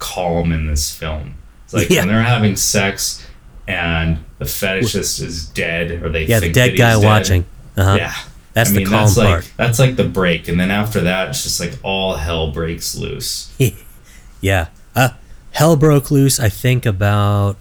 [0.00, 1.36] calm in this film.
[1.64, 2.00] It's like yeah.
[2.00, 3.24] when they're having sex
[3.68, 7.44] and the fetishist is dead, or they yeah, the dead guy watching.
[7.76, 7.96] Uh-huh.
[7.96, 8.14] Yeah,
[8.54, 9.44] that's I mean, the calm that's part.
[9.44, 12.96] Like, that's like the break, and then after that, it's just like all hell breaks
[12.96, 13.54] loose.
[14.40, 15.10] yeah, uh,
[15.52, 16.40] hell broke loose.
[16.40, 17.56] I think about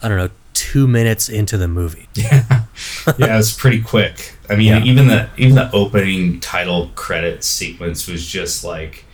[0.00, 2.08] I don't know two minutes into the movie.
[3.04, 4.34] Yeah, yeah, it's pretty quick.
[4.48, 4.84] I mean, yeah.
[4.84, 9.04] even the even the opening title credit sequence was just like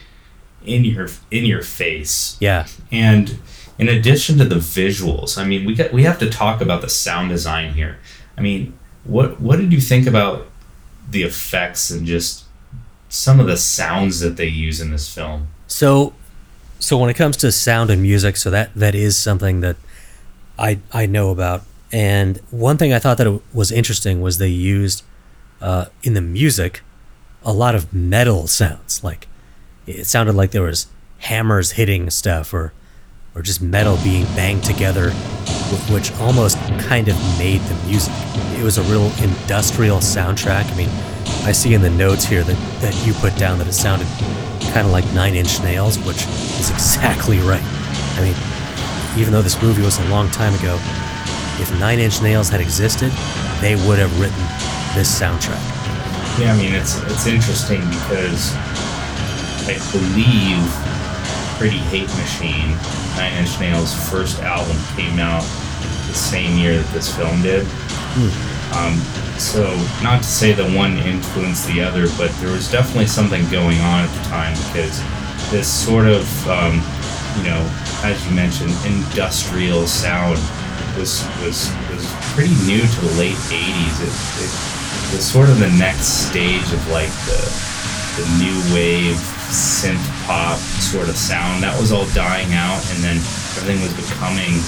[0.64, 2.36] in your in your face.
[2.38, 3.38] Yeah, and
[3.78, 6.88] in addition to the visuals, I mean, we got we have to talk about the
[6.88, 7.98] sound design here.
[8.36, 10.46] I mean, what what did you think about
[11.08, 12.44] the effects and just
[13.08, 15.48] some of the sounds that they use in this film?
[15.66, 16.12] So,
[16.78, 19.76] so when it comes to sound and music, so that that is something that
[20.58, 21.62] I I know about.
[21.90, 25.02] And one thing I thought that was interesting was they used
[25.60, 26.82] uh, in the music
[27.44, 29.02] a lot of metal sounds.
[29.04, 29.28] Like
[29.86, 30.88] it sounded like there was
[31.18, 32.72] hammers hitting stuff or
[33.38, 35.12] or just metal being banged together,
[35.92, 38.12] which almost kind of made the music.
[38.58, 40.68] It was a real industrial soundtrack.
[40.72, 40.88] I mean,
[41.46, 44.08] I see in the notes here that, that you put down that it sounded
[44.74, 46.16] kind of like Nine Inch Nails, which
[46.58, 47.62] is exactly right.
[48.18, 50.74] I mean, even though this movie was a long time ago,
[51.60, 53.12] if Nine Inch Nails had existed,
[53.60, 54.42] they would have written
[54.98, 55.62] this soundtrack.
[56.40, 58.54] Yeah, I mean, it's it's interesting because
[59.66, 60.97] I believe
[61.58, 62.70] Pretty Hate Machine
[63.16, 65.42] Nine Inch Nails' first album came out
[66.06, 67.66] the same year that this film did.
[67.66, 68.30] Hmm.
[68.78, 68.94] Um,
[69.38, 73.78] so, not to say that one influenced the other, but there was definitely something going
[73.80, 75.02] on at the time because
[75.50, 76.78] this sort of, um,
[77.38, 77.58] you know,
[78.04, 80.38] as you mentioned, industrial sound
[80.96, 83.98] was was was pretty new to the late '80s.
[83.98, 84.14] It,
[84.46, 84.52] it
[85.10, 87.40] the sort of the next stage of like the
[88.14, 93.16] the new wave synth pop sort of sound that was all dying out, and then
[93.56, 94.60] everything was becoming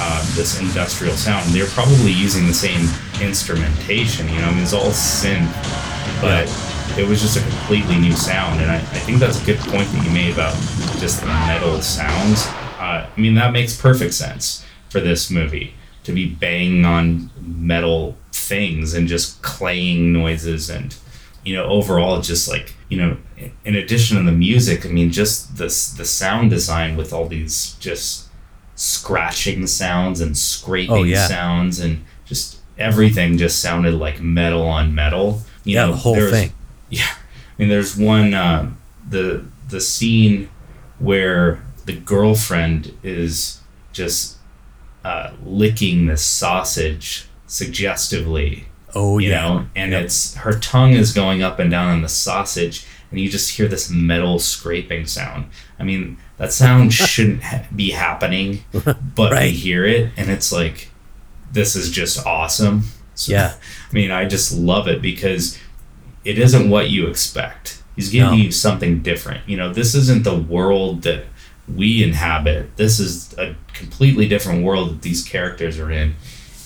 [0.00, 1.48] uh, this industrial sound.
[1.50, 2.88] They're probably using the same
[3.20, 5.50] instrumentation, you know, I mean, it's all synth,
[6.20, 6.46] but
[6.98, 8.60] it was just a completely new sound.
[8.60, 10.54] And I, I think that's a good point that you made about
[10.98, 12.46] just the metal sounds.
[12.78, 15.74] Uh, I mean, that makes perfect sense for this movie
[16.04, 20.96] to be banging on metal things and just claying noises and
[21.48, 23.16] you know overall just like you know
[23.64, 27.72] in addition to the music i mean just this the sound design with all these
[27.80, 28.28] just
[28.74, 31.26] scratching sounds and scraping Oh, yeah.
[31.26, 36.30] sounds and just everything just sounded like metal on metal you Yeah, know the whole
[36.30, 36.52] thing.
[36.90, 38.70] yeah i mean there's one uh,
[39.08, 40.48] the the scene
[40.98, 43.60] where the girlfriend is
[43.92, 44.36] just
[45.04, 49.40] uh, licking the sausage suggestively Oh you yeah.
[49.42, 50.04] know and Yep.
[50.04, 53.68] it's her tongue is going up and down on the sausage and you just hear
[53.68, 55.46] this metal scraping sound
[55.78, 58.64] i mean that sound shouldn't ha- be happening
[59.14, 60.90] but we hear it and it's like
[61.52, 62.84] this is just awesome
[63.14, 63.54] so, Yeah.
[63.90, 65.58] i mean i just love it because
[66.24, 68.36] it isn't what you expect he's giving No.
[68.36, 71.24] you something different you know this isn't the world that
[71.68, 76.14] we inhabit this is a completely different world that these characters are in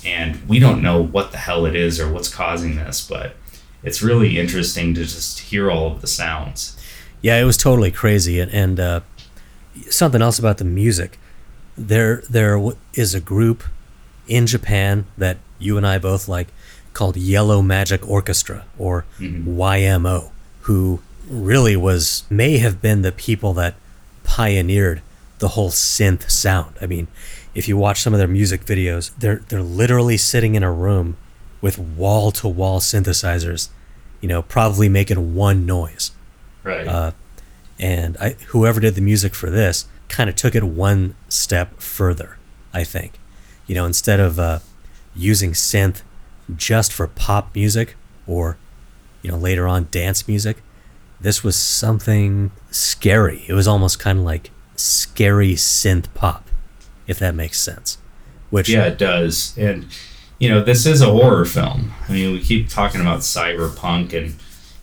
[0.05, 3.37] and we don't know what the hell it is or what's causing this but
[3.83, 6.77] it's really interesting to just hear all of the sounds
[7.23, 9.01] Yeah, it was totally crazy, and, and uh,
[9.89, 11.19] something else about the music.
[11.79, 12.61] There, there
[12.95, 13.63] is a group
[14.27, 16.49] in Japan that you and I both like
[16.93, 20.31] called Yellow Magic Orchestra or YMO,
[20.63, 23.75] who really was may have been the people that
[24.25, 25.01] pioneered
[25.39, 26.75] the whole synth sound.
[26.81, 27.07] I mean,
[27.55, 31.17] if you watch some of their music videos, they're they're literally sitting in a room
[31.61, 33.69] with wall to wall synthesizers,
[34.21, 36.13] you know, probably making one noise.
[36.65, 36.87] Right.
[36.87, 37.13] Uh,
[37.79, 42.37] and I, whoever did the music for this kind of took it one step further
[42.73, 43.19] i think.
[43.67, 44.59] You know instead of uh,
[45.15, 46.03] using synth
[46.55, 47.97] just for pop music
[48.27, 48.57] or
[49.23, 50.59] you know later on dance music
[51.21, 53.45] this was something scary.
[53.47, 56.49] It was almost kind of like scary synth pop
[57.07, 57.99] if that makes sense.
[58.51, 59.57] Which yeah it does.
[59.57, 59.87] And
[60.39, 61.93] you know this is a horror film.
[62.09, 64.35] I mean we keep talking about cyberpunk and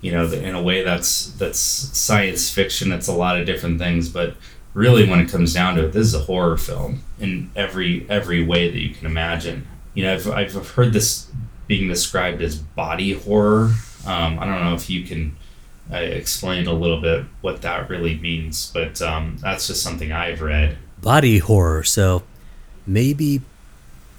[0.02, 4.08] you know in a way that's that's science fiction it's a lot of different things
[4.08, 4.36] but
[4.74, 8.44] really when it comes down to it this is a horror film in every every
[8.44, 9.68] way that you can imagine.
[9.94, 11.30] You know i've, I've heard this
[11.68, 13.74] being described as body horror.
[14.06, 15.36] Um, i don't know if you can
[15.92, 20.42] uh, explain a little bit what that really means but um, that's just something i've
[20.42, 21.84] read body horror.
[21.84, 22.24] So
[22.86, 23.42] maybe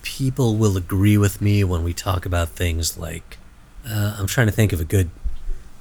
[0.02, 3.38] people will agree with me when we talk about things like
[3.88, 5.10] uh, I'm trying to think of a good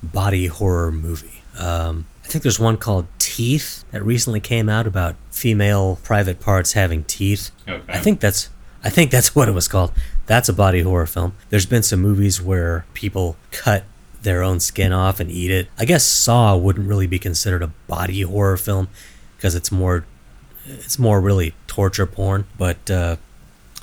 [0.01, 1.43] body horror movie.
[1.57, 6.73] Um, I think there's one called Teeth that recently came out about female private parts
[6.73, 7.51] having teeth.
[7.67, 8.49] okay I think that's
[8.83, 9.91] I think that's what it was called.
[10.25, 11.33] That's a body horror film.
[11.49, 13.83] There's been some movies where people cut
[14.21, 15.67] their own skin off and eat it.
[15.77, 18.89] I guess Saw wouldn't really be considered a body horror film
[19.37, 20.05] because it's more
[20.69, 22.45] it's more really torture porn.
[22.57, 23.17] But uh,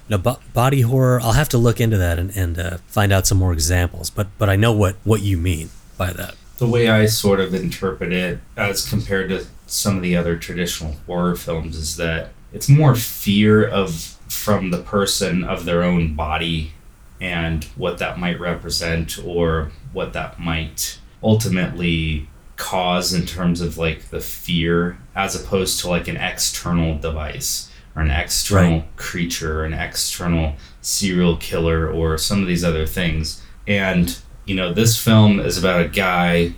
[0.09, 1.21] no, bo- body horror.
[1.21, 4.11] I'll have to look into that and, and uh, find out some more examples.
[4.11, 6.35] But but I know what what you mean by that.
[6.59, 10.93] the way I sort of interpret it as compared to some of the other traditional
[11.07, 16.73] horror films is that it's more fear of from the person of their own body
[17.21, 24.09] and what that might represent or what that might ultimately cause in terms of like
[24.09, 29.75] the fear as opposed to like an external device or an external creature or an
[29.75, 33.43] external serial killer or some of these other things.
[33.67, 36.55] And you know this film is about a guy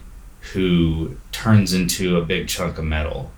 [0.52, 3.30] who turns into a big chunk of metal.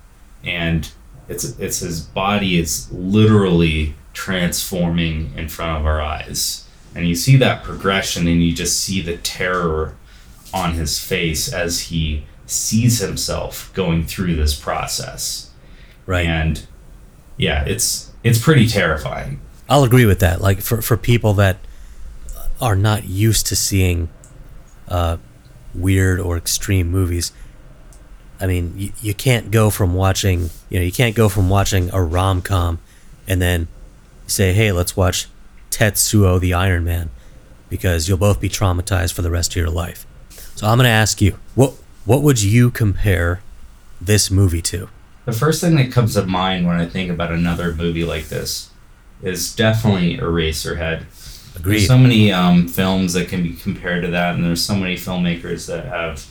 [0.45, 0.91] And
[1.29, 6.67] it's it's his body is literally transforming in front of our eyes.
[6.95, 9.95] And you see that progression and you just see the terror
[10.53, 15.51] on his face as he sees himself going through this process
[16.07, 16.27] Right.
[16.27, 16.67] and
[17.37, 20.41] yeah it's it's pretty terrifying I'll agree with that.
[20.41, 21.59] Like for for people that
[22.61, 24.09] are not used to seeing
[24.89, 25.19] uh,
[25.73, 27.31] weird or extreme movies,
[28.41, 31.89] I mean, you, you can't go from watching you know you can't go from watching
[31.93, 32.81] a rom com
[33.29, 33.69] and then
[34.27, 35.29] say, hey, let's watch
[35.71, 37.11] Tetsuo the Iron Man
[37.69, 40.05] because you'll both be traumatized for the rest of your life.
[40.57, 41.75] So I'm gonna ask you, what
[42.11, 43.41] what would you compare
[44.01, 44.89] this movie to?
[45.27, 48.71] The first thing that comes to mind when I think about another movie like this
[49.23, 51.05] is definitely Eraserhead.
[51.55, 51.73] Agreed.
[51.73, 54.97] There's so many um, films that can be compared to that, and there's so many
[54.97, 56.27] filmmakers that have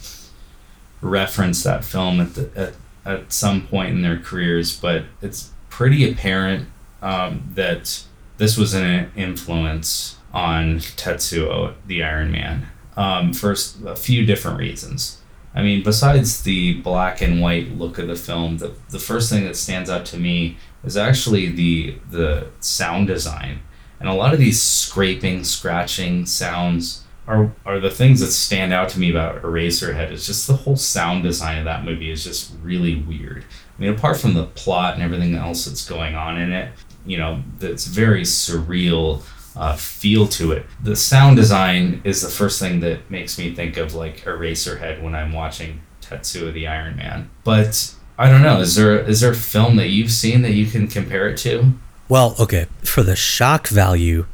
[1.00, 2.74] referenced that film at the, at,
[3.06, 4.76] at some point in their careers.
[4.76, 6.68] But it's pretty apparent
[7.02, 8.04] um, that
[8.36, 12.68] this was an influence on Tetsuo, the Iron Man,
[12.98, 13.54] um, for
[13.86, 15.19] a few different reasons.
[15.54, 19.46] I mean, besides the black and white look of the film, the, the first thing
[19.46, 23.60] that stands out to me is actually the the sound design.
[24.00, 28.90] And a lot of these scraping, scratching sounds are, are the things that stand out
[28.90, 30.12] to me about Eraserhead.
[30.12, 33.46] It's just the whole sound design of that movie is just really weird.
[33.78, 36.74] I mean, apart from the plot and everything else that's going on in it,
[37.06, 39.22] you know, it's very surreal
[39.56, 40.66] uh, feel to it.
[40.82, 45.16] The sound design is the first thing that makes me think of like Eraserhead when
[45.16, 47.30] I'm watching Tetsuo the Iron Man.
[47.44, 48.60] But I don't know.
[48.60, 51.74] Is there is there a film that you've seen that you can compare it to?
[52.08, 52.68] Well, okay.
[52.84, 54.26] For the shock value,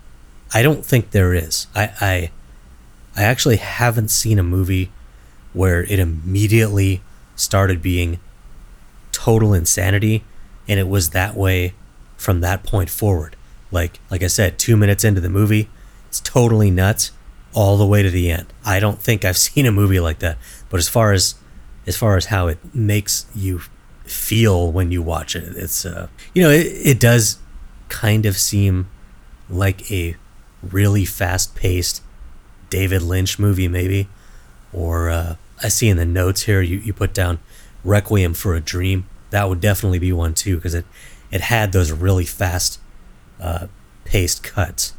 [0.54, 1.68] I don't think there is.
[1.76, 2.32] I I,
[3.16, 4.92] I actually haven't seen a movie
[5.54, 7.02] where it immediately
[7.36, 8.20] started being
[9.12, 10.24] total insanity
[10.68, 11.74] and it was that way
[12.18, 13.36] from that point forward.
[13.76, 15.70] Like like I said, 2 minutes into the movie,
[16.08, 17.12] it's totally nuts
[17.54, 18.48] all the way to the end.
[18.66, 20.38] I don't think I've seen a movie like that.
[20.70, 21.36] But as far as
[21.86, 23.60] as far as how it makes you
[24.06, 27.38] feel when you watch it, it's uh you know, it, it does
[27.90, 28.88] kind of seem
[29.50, 30.16] like a
[30.64, 32.02] really fast-paced
[32.72, 34.08] David Lynch movie maybe
[34.74, 37.40] or uh, I see in the notes here you, you put down
[37.84, 39.06] Requiem for a Dream.
[39.30, 40.86] That would definitely be one too because it
[41.32, 42.80] it had those really fast
[43.40, 43.68] uh,
[44.06, 44.94] paced cuts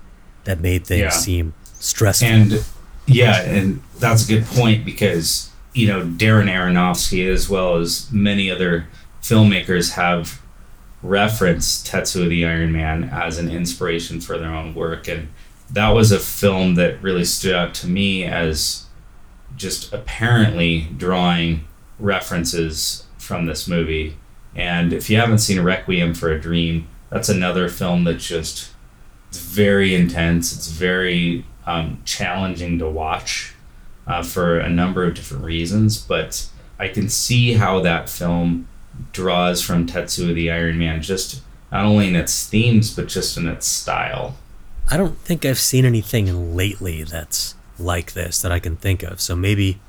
[0.45, 1.11] that made things Yeah.
[1.11, 2.29] seem stressful.
[2.29, 2.65] And
[3.07, 8.51] yeah, and that's a good point because you know Darren Aronofsky as well as many
[8.51, 8.87] other
[9.23, 10.41] filmmakers have
[11.03, 15.29] referenced Tetsuo the Iron Man as an inspiration for their own work, and
[15.71, 18.85] that was a film that really stood out to me as
[19.57, 21.65] just apparently drawing
[21.99, 24.17] references from this movie.
[24.55, 28.71] And if you haven't seen Requiem for a Dream, that's another film that just
[29.29, 30.53] it's very intense.
[30.53, 33.55] It's very um, challenging to watch
[34.07, 36.49] uh, for a number of different reasons, but
[36.79, 38.69] I can see how that film
[39.13, 41.43] draws from Tetsuo the Iron Man, just
[41.73, 44.37] not only in its themes, but just in its style.
[44.91, 49.21] I don't think I've seen anything lately that's like this that I can think of.
[49.21, 49.81] So maybe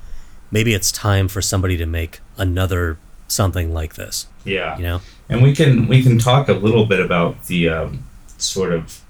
[0.50, 2.98] maybe it's time for somebody to make another
[3.28, 4.26] something like this.
[4.44, 4.76] Yeah.
[4.76, 5.00] You know?
[5.28, 8.04] And we can we can talk a little bit about the um,
[8.38, 9.02] sort of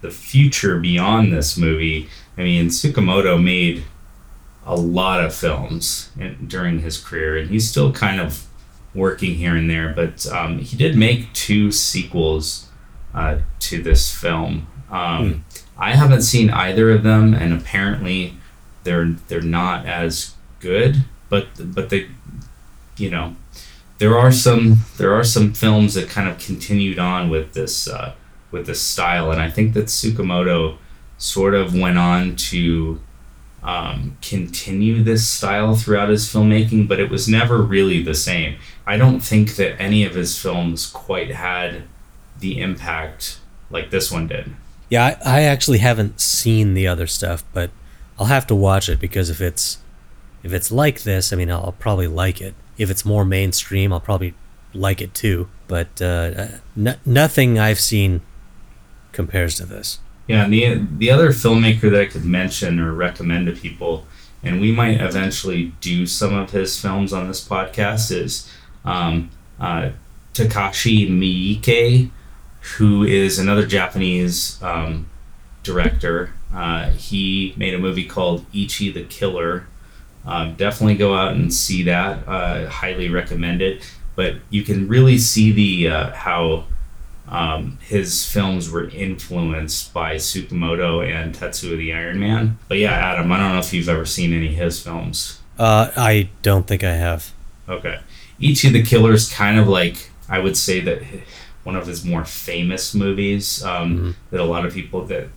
[0.00, 2.08] the future beyond this movie.
[2.36, 3.84] I mean, Tsukamoto made
[4.64, 8.46] a lot of films in, during his career, and he's still kind of
[8.94, 9.92] working here and there.
[9.92, 12.68] But um, he did make two sequels
[13.14, 14.66] uh, to this film.
[14.90, 15.44] Um,
[15.76, 18.34] I haven't seen either of them, and apparently
[18.84, 21.04] they're they're not as good.
[21.28, 22.08] But but they,
[22.96, 23.36] you know,
[23.98, 28.14] there are some there are some films that kind of continued on with this uh,
[28.50, 30.78] with this style, and I think that Tsukamoto
[31.18, 33.00] sort of went on to
[33.62, 38.56] um, continue this style throughout his filmmaking, but it was never really the same.
[38.86, 41.82] I don't think that any of his films quite had
[42.38, 44.54] the impact like this one did.
[44.88, 47.70] Yeah, I, I actually haven't seen the other stuff, but
[48.18, 49.78] I'll have to watch it because if it's
[50.42, 52.54] if it's like this, I mean, I'll, I'll probably like it.
[52.78, 54.34] If it's more mainstream, I'll probably
[54.72, 55.48] like it too.
[55.66, 58.22] But uh, n- nothing I've seen
[59.12, 59.98] compares to this.
[60.26, 64.06] Yeah, and the the other filmmaker that I could mention or recommend to people,
[64.42, 68.50] and we might eventually do some of his films on this podcast, is
[68.84, 69.90] um, uh,
[70.34, 72.10] Takashi Miike,
[72.76, 75.08] who is another Japanese um,
[75.62, 76.32] director.
[76.54, 79.66] Uh, he made a movie called Ichi the Killer.
[80.28, 82.28] Um, definitely go out and see that.
[82.28, 83.82] Uh, highly recommend it.
[84.14, 86.64] But you can really see the uh, how
[87.28, 92.58] um, his films were influenced by Tsukamoto and Tetsuo the Iron Man.
[92.68, 95.40] But yeah, Adam, I don't know if you've ever seen any of his films.
[95.58, 97.32] Uh, I don't think I have.
[97.66, 98.00] Okay.
[98.38, 101.02] Ichi the Killer is kind of like, I would say that
[101.64, 105.28] one of his more famous movies um, that a lot of people that,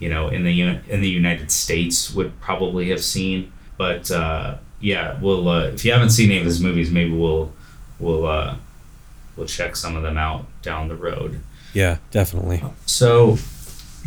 [0.00, 3.52] you know, in the, in the United States would probably have seen.
[3.76, 7.52] But uh, yeah, we'll, uh, if you haven't seen any of his movies, maybe we'll,
[7.98, 8.56] we'll, uh,
[9.36, 11.40] we'll check some of them out down the road.
[11.72, 12.62] Yeah, definitely.
[12.86, 13.38] So,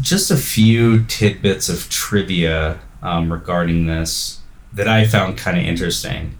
[0.01, 4.41] just a few tidbits of trivia um, regarding this
[4.73, 6.37] that I found kind of interesting.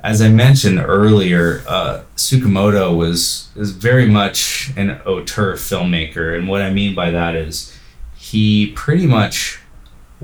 [0.00, 6.62] As I mentioned earlier, uh, Tsukamoto was is very much an auteur filmmaker, and what
[6.62, 7.76] I mean by that is
[8.16, 9.60] he pretty much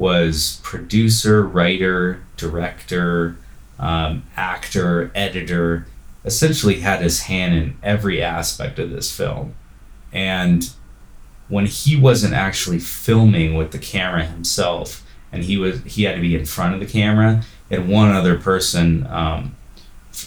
[0.01, 3.37] was producer, writer, director,
[3.79, 5.87] um, actor, editor,
[6.25, 9.55] essentially had his hand in every aspect of this film.
[10.11, 10.71] And
[11.49, 16.21] when he wasn't actually filming with the camera himself, and he was he had to
[16.23, 19.55] be in front of the camera, and one other person um,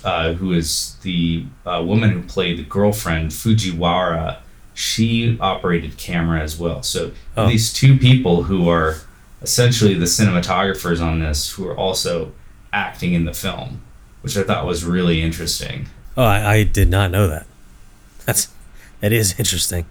[0.04, 4.38] uh, who is the uh, woman who played the girlfriend Fujiwara,
[4.76, 6.84] she operated camera as well.
[6.84, 7.48] So Oh.
[7.48, 8.98] these two people who are
[9.44, 12.32] essentially the cinematographers on this, who are also
[12.72, 13.82] acting in the film,
[14.22, 15.88] which I thought was really interesting.
[16.18, 17.46] Oh, I, I did not know that.
[18.26, 18.48] That's
[19.02, 19.86] that is interesting.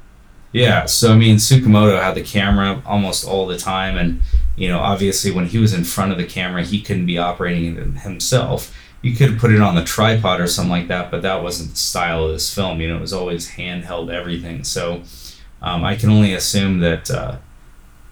[0.53, 4.21] Yeah, so I mean, Tsukamoto had the camera almost all the time, and
[4.57, 7.77] you know, obviously, when he was in front of the camera, he couldn't be operating
[7.77, 8.75] it himself.
[9.01, 11.77] You could put it on the tripod or something like that, but that wasn't the
[11.77, 12.81] style of this film.
[12.81, 14.63] You know, it was always handheld everything.
[14.63, 15.03] So
[15.61, 17.39] um, I can only assume that uh,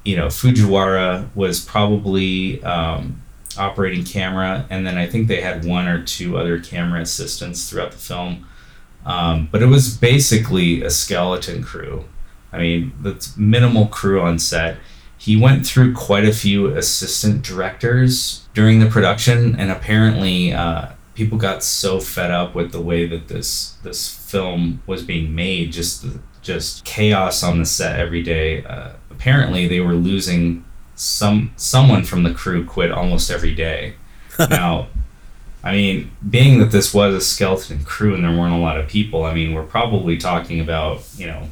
[0.05, 3.22] you know Fujiwara was probably um,
[3.57, 7.92] operating camera, and then I think they had one or two other camera assistants throughout
[7.92, 8.46] the film.
[9.05, 12.05] Um, but it was basically a skeleton crew.
[12.53, 14.76] I mean, that's minimal crew on set.
[15.16, 21.38] He went through quite a few assistant directors during the production, and apparently, uh, people
[21.38, 26.07] got so fed up with the way that this this film was being made, just
[26.40, 28.64] just chaos on the set every day.
[28.64, 30.64] Uh, apparently, they were losing
[30.97, 33.95] some someone from the crew quit almost every day.
[34.39, 34.89] now,
[35.62, 38.89] I mean, being that this was a skeleton crew and there weren't a lot of
[38.89, 41.49] people, I mean, we're probably talking about you know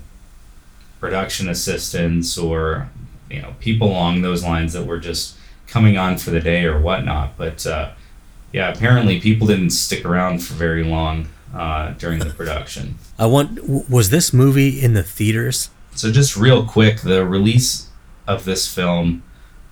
[0.99, 2.89] production assistants or
[3.31, 6.81] you know people along those lines that were just coming on for the day or
[6.81, 7.37] whatnot.
[7.37, 7.91] But uh,
[8.51, 12.95] yeah, apparently people didn't stick around for very long uh, during the production.
[13.19, 13.91] I want.
[13.91, 15.69] Was this movie in the theaters?
[15.95, 17.89] So just real quick, the release
[18.27, 19.23] of this film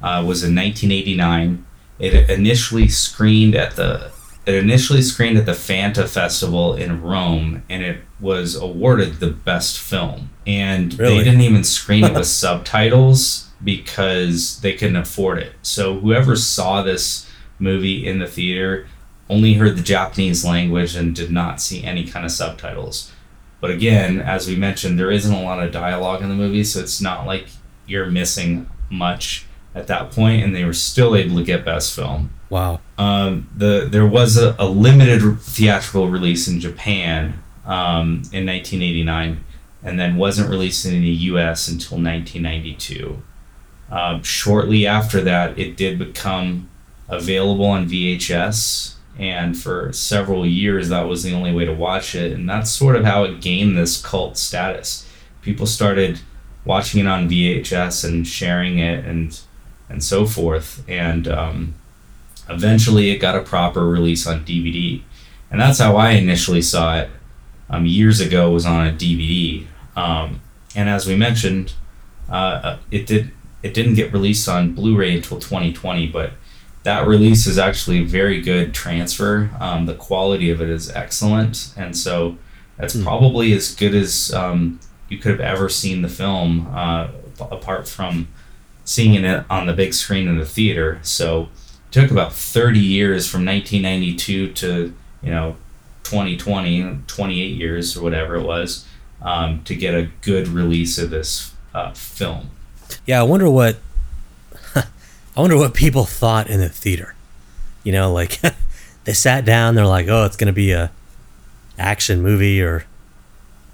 [0.03, 1.64] uh, was in 1989.
[1.99, 4.11] It initially screened at the
[4.47, 9.77] it initially screened at the Fanta Festival in Rome, and it was awarded the best
[9.77, 10.31] film.
[10.47, 11.19] And Really?
[11.19, 15.53] they didn't even screen it with subtitles because they couldn't afford it.
[15.62, 18.87] So whoever saw this movie in the theater
[19.29, 23.11] only heard the Japanese language and did not see any kind of subtitles.
[23.61, 26.81] But again, as we mentioned, there isn't a lot of dialogue in the movie, so
[26.81, 27.47] it's not like
[27.87, 32.31] you're missing much at that point, and they were still able to get best film.
[32.49, 32.81] Wow.
[32.99, 39.45] Um, the there was a, a limited theatrical release in Japan um, in 1989,
[39.83, 41.69] and then wasn't released in the U.S.
[41.69, 43.23] until 1992.
[43.91, 46.69] Um, shortly after that, it did become
[47.09, 52.33] available on VHS, and for several years, that was the only way to watch it,
[52.33, 55.09] and that's sort of how it gained this cult status.
[55.43, 56.21] People started
[56.64, 59.41] watching it on VHS and sharing it, and
[59.89, 61.75] and so forth, and um,
[62.49, 65.01] eventually it got a proper release on DVD,
[65.51, 67.11] and that's how I initially saw it.
[67.71, 70.41] Um, years ago was on a DVD, um,
[70.75, 71.73] and as we mentioned,
[72.29, 73.31] uh, it did
[73.62, 76.33] it didn't get released on Blu-ray until 2020, but
[76.87, 79.51] that release is actually very good transfer.
[79.59, 82.37] Um, the quality of it is excellent, and so
[82.78, 83.03] that's Hmm.
[83.03, 84.78] probably as good as um,
[85.09, 87.09] you could have ever seen the film, uh,
[87.41, 88.28] apart from
[88.84, 91.01] seeing it on the big screen in the theater.
[91.03, 91.49] So
[91.89, 95.57] it took about 30 years from 1992 to you know
[96.05, 98.84] 2020, 28 years or whatever it was,
[99.22, 102.51] um, to get a good release of this uh, film.
[103.07, 103.78] Yeah, I wonder what.
[105.37, 107.14] I wonder what people thought in the theater.
[107.84, 108.41] You know, like
[109.05, 109.74] they sat down.
[109.74, 110.91] They're like, "Oh, it's gonna be a
[111.78, 112.84] action movie or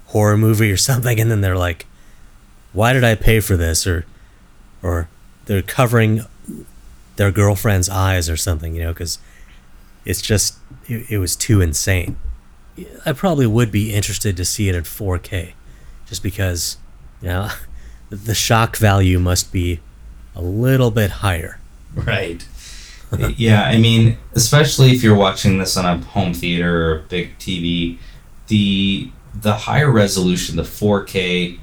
[0.07, 1.85] horror movie or something," and then they're like,
[2.73, 4.05] "Why did I pay for this?" Or,
[4.81, 5.07] or
[5.45, 6.25] they're covering
[7.15, 8.75] their girlfriend's eyes or something.
[8.75, 9.19] You know, because
[10.05, 10.57] it's just
[10.87, 12.17] it, it was too insane.
[13.05, 15.53] I probably would be interested to see it in 4K,
[16.07, 16.77] just because,
[17.21, 17.49] you know,
[18.09, 19.79] the shock value must be
[20.35, 21.59] a little bit higher.
[21.95, 22.45] Right.
[23.37, 27.37] yeah, I mean, especially if you're watching this on a home theater or a big
[27.37, 27.97] TV,
[28.47, 29.09] the
[29.39, 31.59] the higher resolution, the 4K,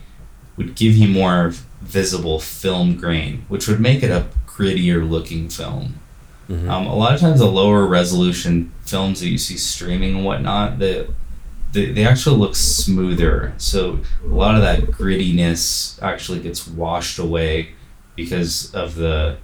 [0.57, 5.95] would give you more visible film grain, which would make it a grittier looking film.
[6.49, 6.68] Mhm.
[6.68, 10.79] Um, a lot of times, the lower resolution films that you see streaming and whatnot,
[10.79, 11.09] the
[11.73, 13.53] they, they actually look smoother.
[13.57, 17.71] So a lot of that grittiness actually gets washed away
[18.25, 19.37] because of the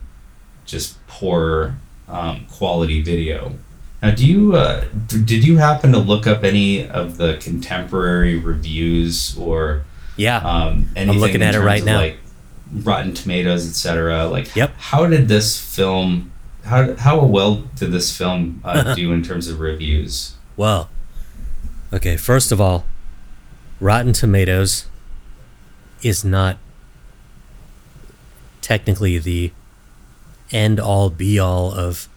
[0.65, 1.77] just poor
[2.09, 3.53] um, quality video.
[4.03, 8.37] Now, do you uh, d- did you happen to look up any of the contemporary
[8.39, 9.85] reviews or
[10.17, 10.39] Yeah.
[10.39, 11.99] um, anything looking at it right now.
[11.99, 12.19] Like,
[12.73, 14.27] Rotten Tomatoes, etc.
[14.29, 14.73] Like, Yep.
[14.79, 16.33] how did this film?
[16.65, 20.35] How how well did this film uh, do in terms of reviews?
[20.57, 20.89] Well,
[21.93, 22.85] okay, first of all,
[23.81, 24.87] Rotten Tomatoes
[26.03, 26.59] is not
[28.67, 29.53] technically the
[30.51, 32.09] end all be all of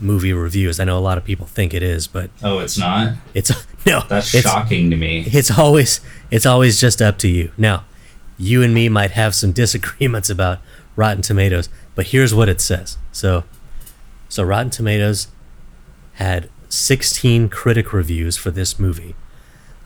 [0.00, 0.80] movie reviews.
[0.80, 3.14] I know a lot of people think it is, but Oh, it's not.
[3.34, 3.50] it's
[3.86, 4.02] no.
[4.08, 5.24] That's it's, shocking to me.
[5.28, 6.00] It's always
[6.32, 7.52] it's always just up to you.
[7.56, 7.84] Now,
[8.36, 10.58] you and me might have some disagreements about
[10.96, 12.98] Rotten Tomatoes, but here's what it says.
[13.12, 13.44] So,
[14.28, 15.28] so Rotten Tomatoes
[16.14, 19.14] had 16 critic reviews for this movie,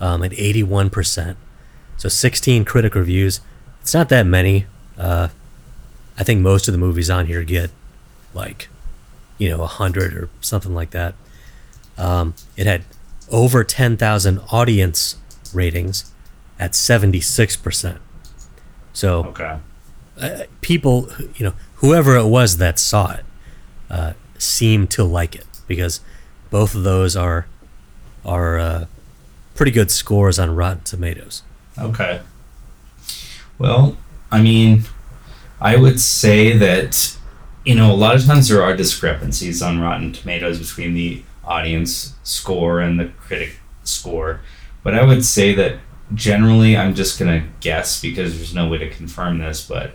[0.01, 1.37] um, at 81 percent.
[1.99, 3.43] So 16 critic reviews.
[3.83, 4.65] It's not that many.
[4.97, 5.29] Uh,
[6.19, 7.71] I think most of the movies on here get
[8.35, 8.69] like,
[9.39, 11.15] you know, a 100 or something like that.
[11.99, 12.85] Um, it had
[13.31, 15.17] over 10,000 audience
[15.55, 16.13] ratings
[16.59, 17.99] at 76%.
[18.93, 19.59] So Okay.
[20.61, 23.25] people, you know, whoever it was that saw it,
[23.91, 26.01] uh, seemed to like it because
[26.51, 27.47] both of those are
[28.25, 28.87] are uh,
[29.55, 31.43] pretty good scores on Rotten Tomatoes.
[31.79, 32.21] Okay.
[33.59, 33.97] Well,
[34.31, 34.85] I mean,
[35.63, 37.17] I would say that,
[37.65, 42.15] you know, a lot of times there are discrepancies on Rotten Tomatoes between the audience
[42.25, 44.41] score and the critic score.
[44.83, 45.79] But I would say that
[46.15, 49.95] generally, I'm just going to guess because there's no way to confirm this, but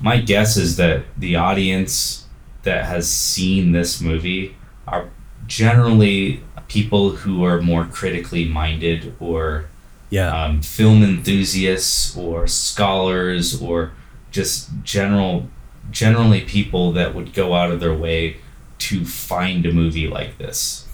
[0.00, 2.26] my guess is that the audience
[2.64, 4.56] that has seen this movie
[4.88, 5.10] are
[5.46, 9.66] generally people who are more critically minded or
[10.10, 13.92] Yeah, um, film enthusiasts or scholars or
[14.30, 15.48] just general
[15.90, 18.36] generally people that would go out of their way
[18.78, 20.86] to find a movie like this.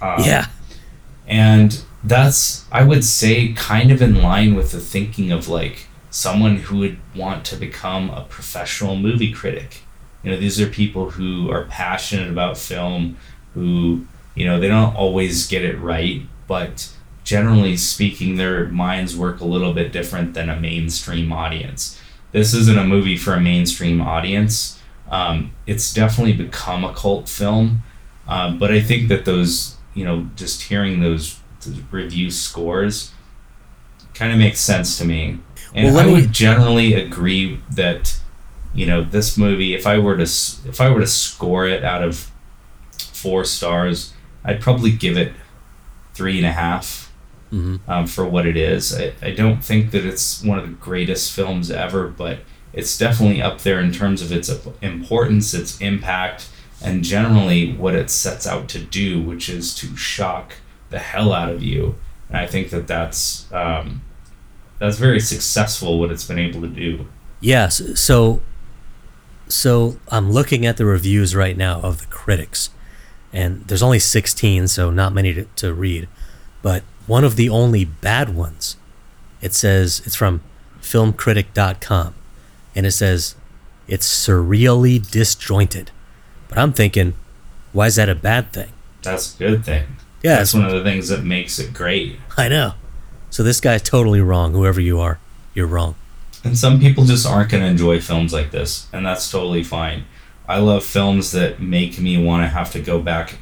[0.00, 0.46] Um, yeah,
[1.26, 6.56] and that's i would say kind of in line with the thinking of like someone
[6.56, 9.82] who would want to become a professional movie critic.
[10.22, 13.16] You know these are people who are passionate about film
[13.54, 16.92] who you know they don't always get it right but
[17.24, 21.98] generally speaking their minds work a little bit different than a mainstream audience
[22.32, 24.80] this isn't a movie for a mainstream audience.
[25.10, 27.82] Um, it's definitely become a cult film
[28.26, 33.12] um, but i think that those you know just hearing those, those review scores
[34.14, 35.38] kind of makes sense to me.
[35.74, 38.18] And Well, i me- would generally agree that
[38.74, 42.02] you know this movie if i were to if i were to score it out
[42.02, 42.30] of
[42.96, 44.14] four stars
[44.44, 45.32] i'd probably give it
[46.14, 47.01] three and a half
[47.52, 50.74] hmm um, for what it is I, I don't think that it's one of the
[50.74, 52.40] greatest films ever but
[52.72, 54.50] it's definitely up there in terms of its
[54.80, 56.48] importance its impact
[56.82, 60.54] and generally what it sets out to do which is to shock
[60.90, 61.94] the hell out of you
[62.28, 64.02] and i think that that's um,
[64.78, 67.06] that's very successful what it's been able to do
[67.42, 68.00] Yes.
[68.00, 68.40] So,
[69.48, 72.70] so I'm looking at the reviews right now of the critics,
[73.32, 76.08] and there's only 16, so not many to, to read.
[76.62, 78.76] But one of the only bad ones,
[79.40, 80.40] it says it's from
[80.80, 82.14] filmcritic.com,
[82.74, 83.34] and it says
[83.88, 85.90] it's surreally disjointed.
[86.48, 87.14] But I'm thinking,
[87.72, 88.72] why is that a bad thing?
[89.02, 89.84] that's a good thing
[90.22, 92.74] Yeah, that's one of the things that makes it great I know.
[93.30, 94.52] So this guy's totally wrong.
[94.52, 95.18] Whoever you are,
[95.54, 95.96] you're wrong.
[96.44, 100.04] And some people just aren't going to enjoy films like this, and that's totally fine.
[100.46, 103.38] I love films that make me want to have to go back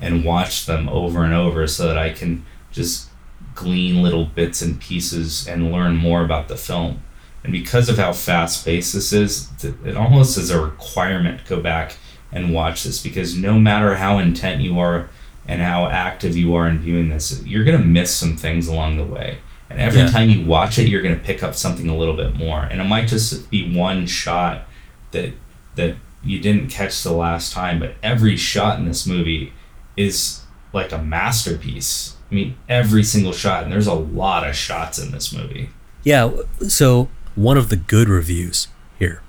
[0.00, 3.08] and watch them over and over so that I can just
[3.54, 7.02] glean little bits and pieces and learn more about the film.
[7.42, 9.48] And because of how fast paced this is,
[9.84, 11.96] it almost is a requirement to go back
[12.32, 15.08] and watch this because no matter how intent you are
[15.48, 18.98] and how active you are in viewing this, you're going to miss some things along
[18.98, 19.38] the way.
[19.70, 20.10] And every Yeah.
[20.10, 22.60] time you watch it, you're going to pick up something a little bit more.
[22.64, 24.68] And it might just be one shot
[25.12, 25.32] that
[25.76, 29.52] that you didn't catch the last time, but every shot in this movie
[29.96, 30.42] is
[30.72, 32.16] like a masterpiece.
[32.30, 35.70] I mean, every single shot, and there's a lot of shots in this movie.
[36.04, 36.30] Yeah,
[36.68, 38.68] so one of the good reviews
[38.98, 39.22] here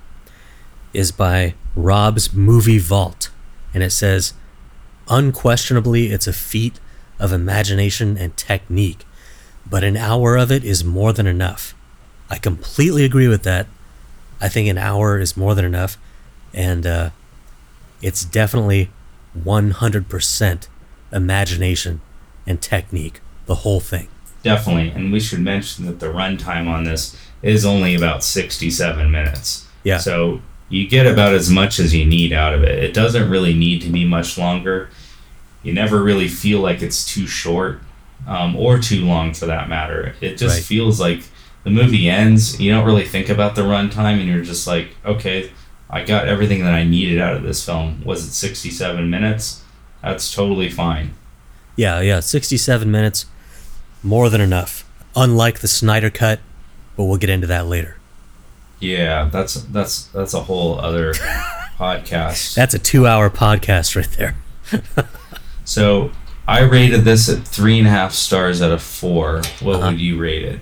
[0.93, 3.30] is by Rob's Movie Vault,
[3.74, 4.34] and it says,
[5.10, 6.80] Unquestionably, it's a feat
[7.20, 9.06] of imagination and technique,
[9.68, 11.74] but an hour of it is more than enough.
[12.30, 13.68] I completely agree with that.
[14.39, 15.97] I think an hour is more than enough,
[16.54, 17.10] and uh,
[18.02, 18.89] it's definitely
[19.38, 20.68] 100%
[21.12, 22.02] imagination
[22.48, 24.08] and technique, the whole thing.
[24.44, 29.68] Definitely, and we should mention that the runtime on this is only about 67 minutes.
[29.84, 29.98] Yeah.
[30.00, 32.84] So you get about as much as you need out of it.
[32.84, 34.89] It doesn't really need to be much longer.
[35.64, 37.82] You never really feel like it's too short
[38.28, 40.16] um, or too long for that matter.
[40.22, 40.64] It just Right.
[40.64, 41.24] feels like
[41.64, 42.60] the movie ends.
[42.60, 45.52] You don't really think about the runtime, and you're just like, okay,
[45.89, 48.02] I got everything that I needed out of this film.
[48.06, 49.62] Was it 67 minutes?
[50.02, 51.14] That's totally fine.
[51.76, 53.26] Yeah, yeah, 67 minutes,
[54.03, 54.84] more than enough.
[55.15, 56.39] Unlike the Snyder cut,
[56.95, 57.97] but we'll get into that later.
[58.80, 61.13] Yeah, that's that's that's a whole other
[61.78, 62.55] podcast.
[62.55, 64.36] That's a two-hour podcast right there.
[65.63, 66.11] So
[66.47, 69.41] I rated this at three and a half stars out of four.
[69.61, 69.91] What Uh-huh.
[69.91, 70.59] would you rate it?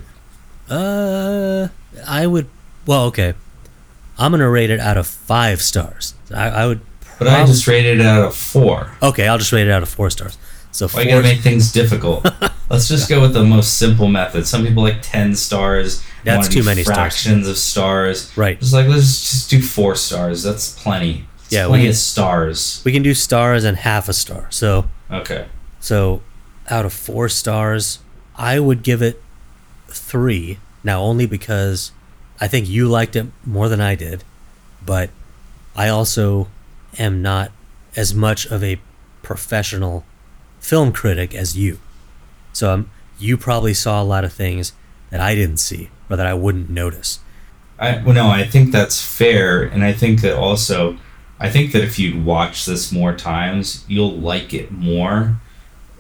[0.70, 1.70] Uh,
[2.06, 2.48] I would.
[2.86, 3.34] Well, okay.
[4.18, 6.14] I'm gonna rate it out of five stars.
[6.34, 6.82] I, I would.
[7.18, 8.92] But I just rated it out of four.
[9.02, 10.38] Okay, I'll just rate it out of four stars.
[10.72, 11.02] So Why four.
[11.04, 12.26] you gotta make things difficult?
[12.70, 14.46] Let's just go with the most simple method.
[14.48, 16.04] Some people like ten stars.
[16.24, 16.96] That's too many stars.
[16.98, 18.36] fractions of stars.
[18.38, 18.60] Right.
[18.60, 20.44] Just like let's just do four stars.
[20.44, 21.26] That's plenty.
[21.50, 22.82] Yeah, we plenty can- of stars.
[22.86, 24.48] we can do stars and half a star.
[24.52, 25.48] So Okay.
[25.80, 26.22] So,
[26.70, 28.00] out of four stars,
[28.36, 29.20] I would give it
[29.88, 30.60] three.
[30.84, 31.92] Now, only because
[32.40, 34.24] I think you liked it more than I did,
[34.86, 35.10] but
[35.76, 36.50] I also
[37.00, 37.52] am not
[37.96, 38.80] as much of a
[39.24, 40.04] professional
[40.60, 41.80] film critic as you.
[42.54, 44.74] So, um, you probably saw a lot of things
[45.10, 47.20] that I didn't see or that I wouldn't notice.
[47.78, 50.98] I well, no, I think that's fair, and I think that also,
[51.40, 55.40] I think that if you'd watch this more times, you'll like it more.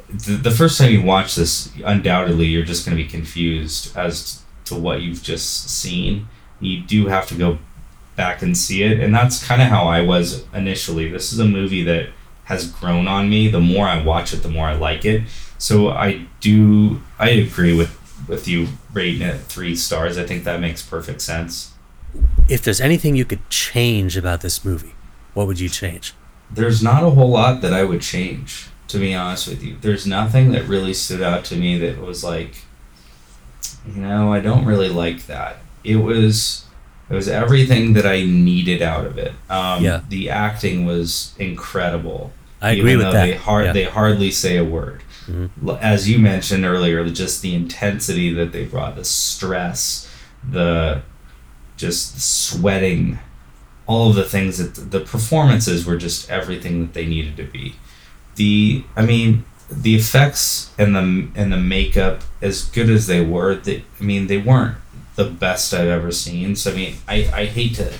[0.09, 4.43] The, the first time you watch this, undoubtedly, you're just going to be confused as
[4.65, 6.27] to what you've just seen.
[6.59, 7.59] You do have to go
[8.17, 11.09] back and see it, and that's kind of how I was initially.
[11.09, 12.09] This is a movie that
[12.49, 13.47] has grown on me.
[13.47, 15.21] The more I watch it, the more I like it.
[15.59, 17.95] So I do, I agree with
[18.27, 20.17] with you rating it three stars.
[20.17, 21.73] I think that makes perfect sense.
[22.47, 24.93] If there's anything you could change about this movie,
[25.33, 26.13] what would you change?
[26.51, 29.77] There's not a whole lot that I would change, to be honest with you.
[29.79, 32.63] There's nothing that really stood out to me that was like,
[33.87, 35.57] you know, I don't really like that.
[35.83, 36.65] It was,
[37.09, 39.33] it was everything that I needed out of it.
[39.49, 40.01] Um, Yeah.
[40.09, 42.31] The acting was incredible.
[42.61, 43.25] I agree with that.
[43.25, 43.73] They, hard, Yeah.
[43.73, 45.03] they hardly say a word.
[45.29, 45.79] Mhm.
[45.81, 50.07] As you mentioned earlier, just the intensity that they brought, the stress,
[50.49, 51.01] the
[51.77, 53.19] just sweating,
[53.87, 57.75] all of the things that the performances were just everything that they needed to be.
[58.35, 63.55] The I mean, the effects and the and the makeup, as good as they were,
[63.55, 64.75] they, I mean, they weren't
[65.15, 66.55] the best I've ever seen.
[66.55, 67.93] So I mean, I, I hate to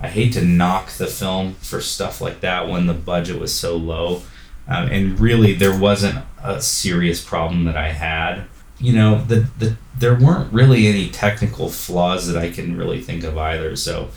[0.00, 3.76] I hate to knock the film for stuff like that when the budget was so
[3.76, 4.22] low.
[4.68, 8.44] Um, and really, there wasn't a serious problem that I had.
[8.78, 13.24] You know, the, the there weren't really any technical flaws that I can really think
[13.24, 13.76] of either.
[13.76, 14.08] So,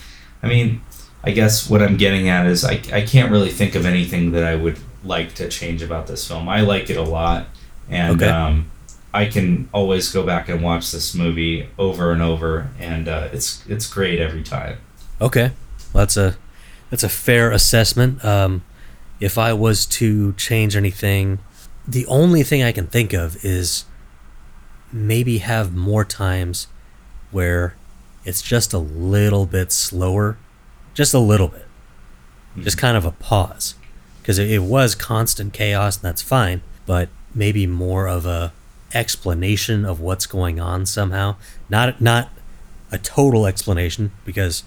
[0.41, 0.81] I mean,
[1.23, 4.43] I guess what I'm getting at is I, I can't really think of anything that
[4.43, 6.47] I would like to change about this film.
[6.47, 7.47] I like it a lot,
[7.89, 8.29] and Okay.
[8.31, 8.69] um,
[9.13, 13.63] I can always go back and watch this movie over and over, and uh, it's
[13.67, 14.77] it's great every time.
[15.19, 15.51] Okay,
[15.93, 16.37] well, that's a
[16.89, 18.23] that's a fair assessment.
[18.25, 18.63] Um,
[19.19, 21.39] if I was to change anything,
[21.87, 23.85] the only thing I can think of is
[24.91, 26.67] maybe have more times
[27.31, 27.75] where
[28.25, 30.37] it's just a little bit slower,
[30.93, 31.65] just a little bit,
[32.59, 33.75] just kind of a pause,
[34.21, 38.53] because it, it was constant chaos and that's fine, but maybe more of a
[38.93, 41.35] explanation of what's going on somehow,
[41.69, 42.29] not not
[42.91, 44.63] a total explanation because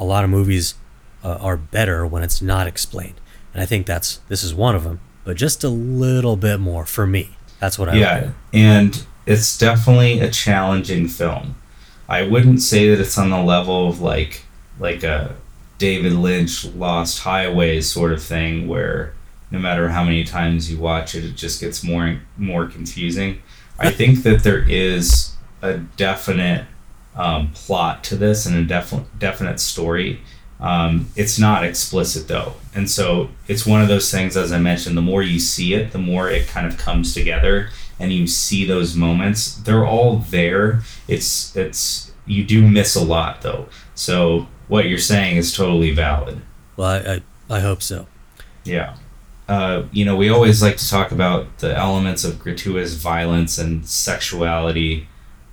[0.00, 0.74] a lot of movies
[1.22, 3.20] uh, are better when it's not explained,
[3.54, 5.00] and I think that's this is one of them.
[5.22, 7.36] But just a little bit more for me.
[7.60, 11.56] That's what I yeah, and it's definitely a challenging film.
[12.08, 14.44] I wouldn't say that it's on the level of like
[14.80, 15.36] like a
[15.78, 19.14] David Lynch Lost Highways sort of thing where
[19.50, 23.42] no matter how many times you watch it, it just gets more more confusing.
[23.78, 26.64] I think that there is a definite
[27.14, 30.20] um, plot to this and a definite definite story.
[30.60, 34.36] Um, it's not explicit though, and so it's one of those things.
[34.36, 37.70] As I mentioned, the more you see it, the more it kind of comes together,
[37.98, 39.54] and you see those moments.
[39.54, 40.82] They're all there.
[41.08, 43.68] It's it's you do miss a lot though.
[43.94, 46.42] So what you're saying is totally valid.
[46.76, 48.06] Well, I, I I hope so.
[48.64, 48.96] Yeah.
[49.48, 53.84] Uh, you know, we always like to talk about the elements of gratuitous violence and
[53.84, 55.08] sexuality.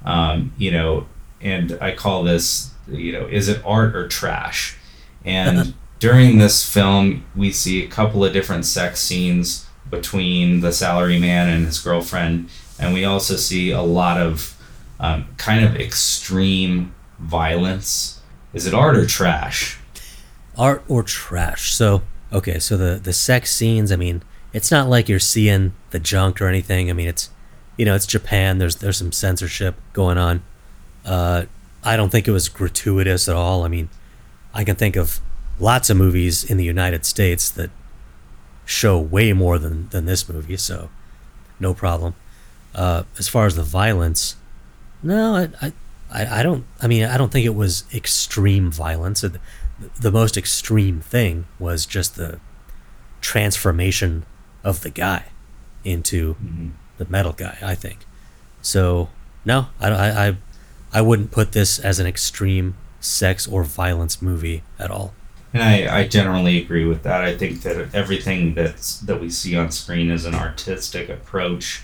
[0.06, 1.08] Um, you know,
[1.42, 4.76] and I call this, you know, is it art or trash?
[5.26, 11.54] And during this film, we see a couple of different sex scenes between the salaryman
[11.54, 14.56] and his girlfriend, and we also see a lot of
[15.02, 18.22] um, kind of extreme violence.
[18.54, 19.80] Is it art or trash?
[20.58, 21.74] art or trash.
[21.74, 22.02] So
[22.34, 23.92] okay, so the the sex scenes.
[23.92, 24.24] I mean,
[24.54, 26.90] it's not like you're seeing the junk or anything.
[26.90, 27.30] I mean, it's
[27.78, 28.58] you know, it's Japan.
[28.58, 30.44] There's there's some censorship going on.
[31.08, 31.46] Uh,
[31.84, 33.64] I don't think it was gratuitous at all.
[33.64, 33.90] I mean,
[34.54, 35.20] I can think of
[35.60, 37.70] lots of movies in the United States that
[38.66, 40.90] show way more than, than this movie, so
[41.60, 42.14] no problem.
[42.76, 44.36] Uh, as far as the violence,
[45.02, 45.72] no, I,
[46.12, 46.66] I, I don't.
[46.82, 49.22] I mean, I don't think it was extreme violence.
[49.22, 49.40] The,
[50.00, 52.40] the most extreme thing was just the
[53.22, 54.26] transformation
[54.64, 55.26] of the guy
[55.84, 56.72] into Mhm.
[56.98, 57.58] the metal guy.
[57.62, 58.00] I think.
[58.62, 59.10] So
[59.46, 59.90] no, I,
[60.28, 60.38] I,
[60.94, 65.14] I, wouldn't put this as an extreme sex or violence movie at all.
[65.54, 67.24] And I, I generally agree with that.
[67.24, 71.82] I think that everything that's that we see on screen is an artistic approach,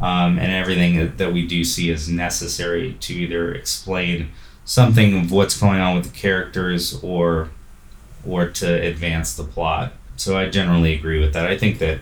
[0.00, 4.30] um, and everything that, that we do see is necessary to either explain
[4.64, 7.50] something of what's going on with the characters or
[8.26, 9.92] or to advance the plot.
[10.16, 11.46] So I generally agree with that.
[11.46, 12.00] I think that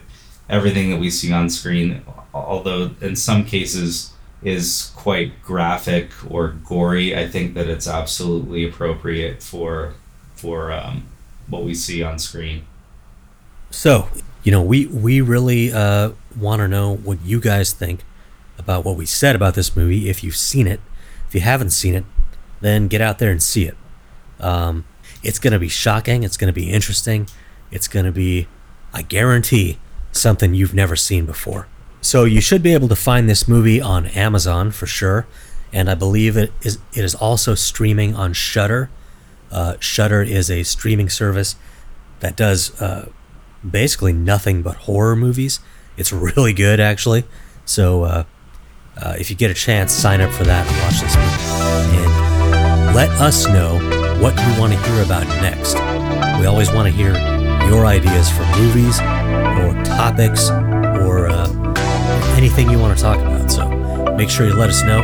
[0.49, 2.03] everything that we see on screen,
[2.33, 4.14] although in some cases
[4.45, 9.95] is quite graphic or gory, I think that it's absolutely appropriate for
[10.37, 11.07] for um,
[11.49, 12.67] what we see on screen.
[13.71, 14.09] So,
[14.43, 18.05] you know, we we really uh, want to know what you guys think
[18.59, 20.09] about what we said about this movie.
[20.09, 20.81] If you've seen it,
[21.27, 22.05] if you haven't seen it,
[22.61, 23.77] then get out there and see it.
[24.39, 24.85] Um,
[25.23, 26.23] it's going to be shocking.
[26.23, 27.29] It's going to be interesting.
[27.71, 28.47] It's going to be,
[28.93, 29.79] I guarantee,
[30.13, 31.67] something you've never seen before.
[32.05, 35.27] So you should be able to find this movie on Amazon for sure,
[35.73, 38.91] and I believe it is it is also streaming on Shudder.
[39.51, 41.57] Uh, Shudder is a streaming service
[42.21, 43.09] that does uh,
[43.69, 45.61] basically nothing but horror movies.
[45.97, 47.25] It's really good, actually.
[47.65, 48.25] So uh,
[48.99, 52.05] uh, if you get a chance, sign up for that and watch this movie.
[52.05, 53.79] And let us know
[54.21, 55.77] what you want to hear about next.
[56.39, 57.15] We always want to hear
[57.67, 60.51] your ideas for movies or topics
[62.55, 63.51] anything you want to talk about.
[63.51, 63.67] So
[64.15, 65.01] make sure you let us know.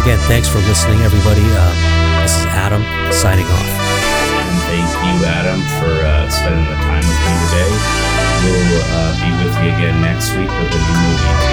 [0.00, 1.44] Again, thanks for listening, everybody.
[1.44, 2.80] Uh, this is Adam
[3.12, 3.68] signing off.
[3.68, 7.70] And thank you, Adam, for uh, spending the time with me today.
[8.44, 11.45] We'll uh, be with you again next week with a new movie.